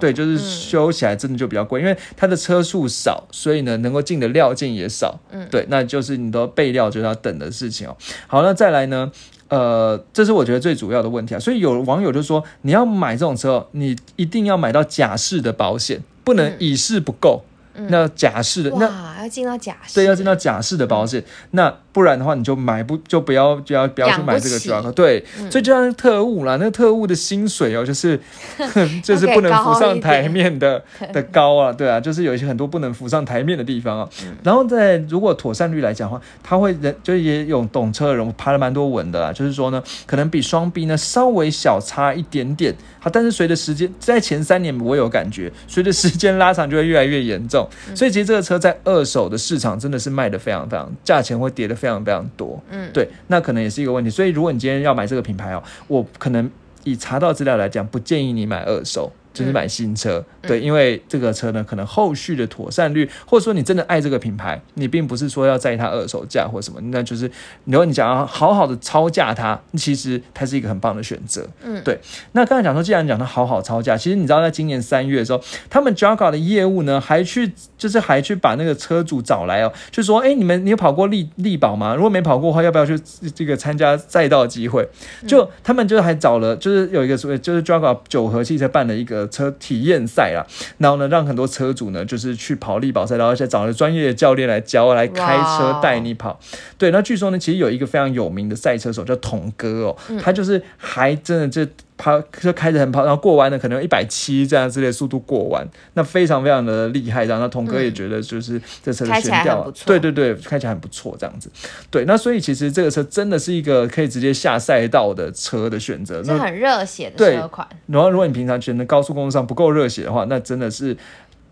[0.00, 5.18] 对，就是嗯修起来真的就比较贵，因为它的车数少，所以呢能够进的料件也少。
[5.30, 7.96] 嗯对，那就是你都备料就要等的事情哦。
[8.26, 9.10] 好，那再来呢？
[9.48, 11.38] 呃，这是我觉得最主要的问题啊。
[11.38, 17.42] 所以有网友就说，你要买这种车哦，你一定要买到假式的保险，不能嗯乙式不够。
[17.88, 21.22] 那假式的那哇，要进到假式，对，要进到甲式的保险，
[21.52, 28.18] 那不然的话你就买不就不要就要不要去买这个对，所以就像特务啦，那个特务的薪水哦，就是
[29.02, 34.08] 就是不能浮上台面的 的高啊，对啊，就是有一些很多不能浮上台面的地方啊。
[34.42, 54.10] 然后在如果妥善率来讲的话，他会人就也有懂车的人，我爬了蛮多文的啦，就是说呢，可能比双 B 呢稍微小差一点点，好，但是随着时间在前三年我有感觉，随着时间拉长就会越来越严重，所以其实这个车在二手的市场真的是卖的非常非常，价钱会跌的非常非常多，嗯，对，那可能也是一个问题。
[54.10, 56.50] 所以如果你今天要买这个品牌哦，我可能
[56.84, 59.12] 以查到资料来讲，不建议你买二手。
[59.32, 67.30] 就是买新车，对，因为这个车呢，可能后续的妥善率，或者说你真的爱这个品牌，你并不是说要在意它二手价或什么，那就是
[67.64, 71.98] 如果你想要好好的超价它，其实它是一个很棒的选择，嗯对。
[72.32, 81.94] 那刚才讲说，既然讲它好好超价，其实你知道，在今年三月的时候，他们 Jaguar 的业务呢，还去就是还去把那个车主找来哦，就说，哎，你们你有跑过力力宝吗？
[81.94, 82.98] 如果没跑过的话，要不要去
[83.34, 84.88] 这个参加赛道机会？
[85.26, 90.46] 就他们就还找了，就是有一个所谓就是 Jaguar 九和汽车办了一个车体验赛啦，
[90.78, 96.38] 然后呢，让很多车主呢就是去跑力宝赛道，而且找了专业的教练来教来开车带你跑。
[96.76, 101.70] 对，那据说呢，其实有一个非常有名的赛车手叫童哥哦，嗯他就是还真的就。
[102.00, 107.26] 跑就开着很跑，然后过弯的，可能一百七这样之类的速度过弯，那非常非常的厉害。
[107.26, 111.50] 然后那童哥也觉得就是这车的悬吊对对对，开起来很不错这样子。
[111.90, 116.22] 对，那所以其实这个车真的是一个可以直接下赛道的车的选择。
[116.24, 120.96] 那是很热血的对车款，然后，如果你平常觉得高速公路上不够热血的话，那真的是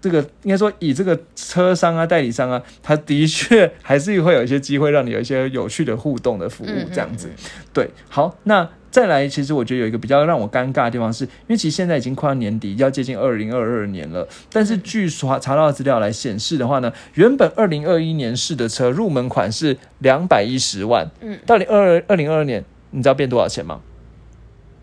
[0.01, 7.29] 这个应该说以这个车商啊、代理商啊，他的确还是会有一些机会让你有一些有趣的互动的服务嗯这样子。
[7.73, 23.81] 对，好，那再来，其实我觉得有一个比较让我尴尬的地方是，因为其实现在已经快要年底，要接近二零二二年了，但是据查查到的资料来显示的话呢，原本二零二一年式的车入门款是两百一十万，嗯，到底二二零二二年，你知道变多少钱吗？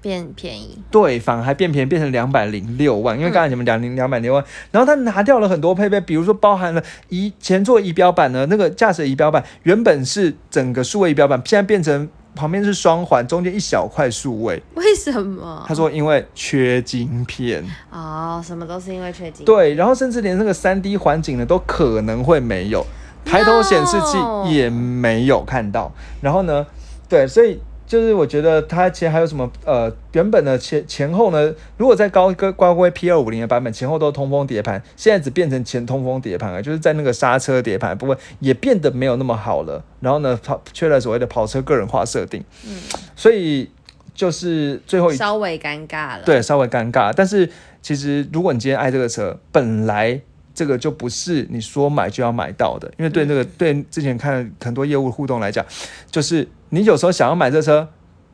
[0.01, 3.17] 变便宜，对，反而还变便宜，变成两百零六万。
[3.17, 14.61] 因为刚才你们两零两百零万，然后他拿掉了很多配备，比如说包含了仪前座仪表板呢，那个驾驶仪表板原本是整个数位仪表板，现在变成旁边是双环，中间一小块数位。
[14.75, 15.63] 为什么？
[15.67, 22.85] 他说因为缺晶片，哦，什么都是因为缺晶，对，然后甚至连那个三 D 环境呢都可能会没有，
[23.23, 24.17] 抬头显示器
[24.53, 25.91] 也没有看到。
[26.21, 26.65] 然后呢，
[27.07, 39.83] 对，所以就是我觉得它其实还有什么呃，原本的前前后呢，如果在高高高规 P 二五零的版本，前后都通风碟盘，现在只变成前通风碟盘了，就是在那个刹车碟盘的部分也变得没有那么好了。
[39.99, 42.75] 然后呢，跑缺了所谓的跑车个人化设定，嗯，
[43.15, 43.69] 所以
[44.13, 47.13] 就是最后一稍微尴尬了，，对，稍微尴尬。
[47.15, 47.49] 但是
[47.81, 50.19] 其实如果你今天爱这个车，本来
[50.53, 55.65] 这个就不是你说买就要买到的，因为对那个、对之前看很多业务互动来讲，
[56.09, 57.87] 就是你有时候想要买这车，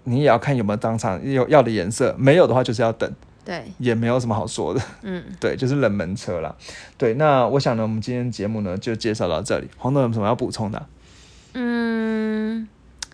[0.06, 3.12] 你也要看有没有当场有要的颜色，没有的话就是要等，
[3.46, 4.82] 对，也没有什么好说的。
[5.02, 6.56] 嗯， 对，就是冷门车啦。
[6.98, 9.68] 对，那我想呢，我们今天节目呢就介绍到这里。
[9.78, 10.86] 黄总有什么要补充的啊、
[11.54, 12.68] 嗯，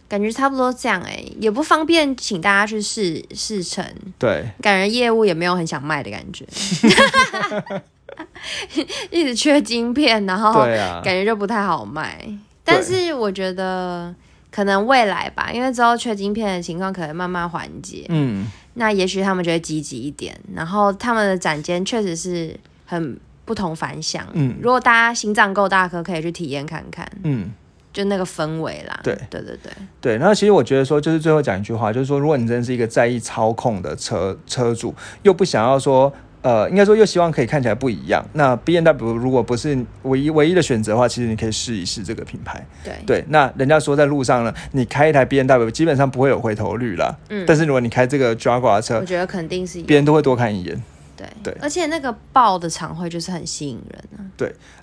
[0.07, 3.84] 感觉差不多这样哎、也不方便请大家去试试乘，
[4.18, 6.45] 对，感觉业务也没有很想卖的感觉，
[9.11, 12.26] 一直缺晶片，然后对啊，感觉就不太好卖。
[12.63, 14.13] 但是我觉得
[14.58, 20.36] 可能未来吧，因为之后缺晶片的情况可能慢慢缓解，嗯，那也许他们就会积极一点。
[20.51, 27.51] 然后他们的展间确实是很不同凡响，嗯如果大家心脏够大颗，可以去体验看看，嗯。
[27.93, 28.99] 就那个氛围啦。
[29.03, 34.93] 对对对对，对，那其实我觉得说，就是最后讲一句话，就是说，如果你真的是一个在意操控的车车主，
[35.24, 36.12] 又不想要说，
[36.42, 42.66] 呃，应该说又希望可以看起来不一样，那 B N W 如果不是唯一唯一的选择的话，其实你可以试一试这个品牌。
[42.84, 42.94] 对。
[43.06, 47.44] 对，那人家说在路上呢，你开一台 B N W 基本上不会有回头率啦，嗯。
[47.48, 50.82] 但是如果你开这个 Jaguar 的车我，觉得肯定是别人都会多看一眼。
[51.18, 54.24] 对对而且那个爆的场会就是很吸引人啊。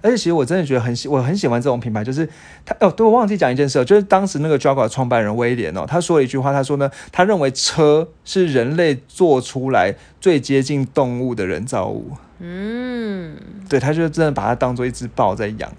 [0.03, 2.29] 而且其实我真的觉得很喜，我很喜欢这种品牌，就是
[2.67, 12.11] 他哦，对我忘记讲一件事哦，就是当时那个 Jaguar 创办人威廉哦，他说了一句话，他说呢，他认为车是人类做出来最接近动物的人造物，
[12.41, 13.37] 嗯，
[13.69, 15.73] 对，他就真的把它当做一只豹在养。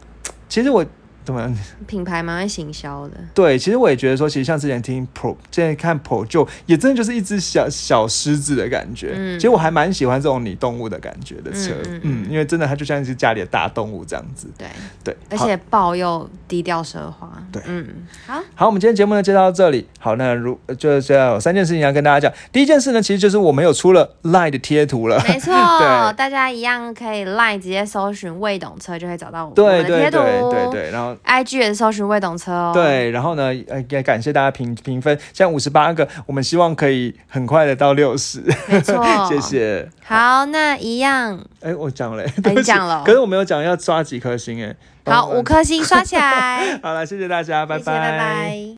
[0.47, 0.85] 其实我
[1.25, 1.57] 怎么样？
[1.87, 3.15] 品牌蛮会行销的。
[3.33, 9.13] 对，其实我也觉得说，其实像之前听 Pro，现在看 Pro 就也真的就是一只小小狮子的感觉。
[9.15, 14.47] 嗯其实我还蛮喜欢这种拟动物的感觉的车，嗯嗯嗯因为真的它就像是家里的大动物这样子。
[14.57, 14.67] 对，
[15.03, 17.31] 对，好而且爆又低调奢华。
[17.51, 17.87] 对嗯，
[18.27, 19.87] 好，好，我们今天节目呢就到这里。
[19.99, 22.31] 好，那如就是要有三件事情要跟大家讲。
[22.51, 25.21] 第一件事呢，其实就是我们有出了 Line 的贴图了。
[25.27, 30.51] 没错， 对大家一样可以 Line 直接搜寻未懂车，就会找到我们对对的贴图。
[30.51, 39.39] 对对对，然后 IG 也是搜寻未懂车哦。，对，然后呢，呃，也感谢大家评评分，现在五十八个，我们希望可以很快的到六十，没错 谢。
[39.39, 39.89] 谢。
[40.03, 48.65] 好，那一样，哎，我讲了，你讲了可是我没有讲要刷几颗星，哎，好，五颗星刷起来， 好了，谢谢大家，拜谢谢，拜拜。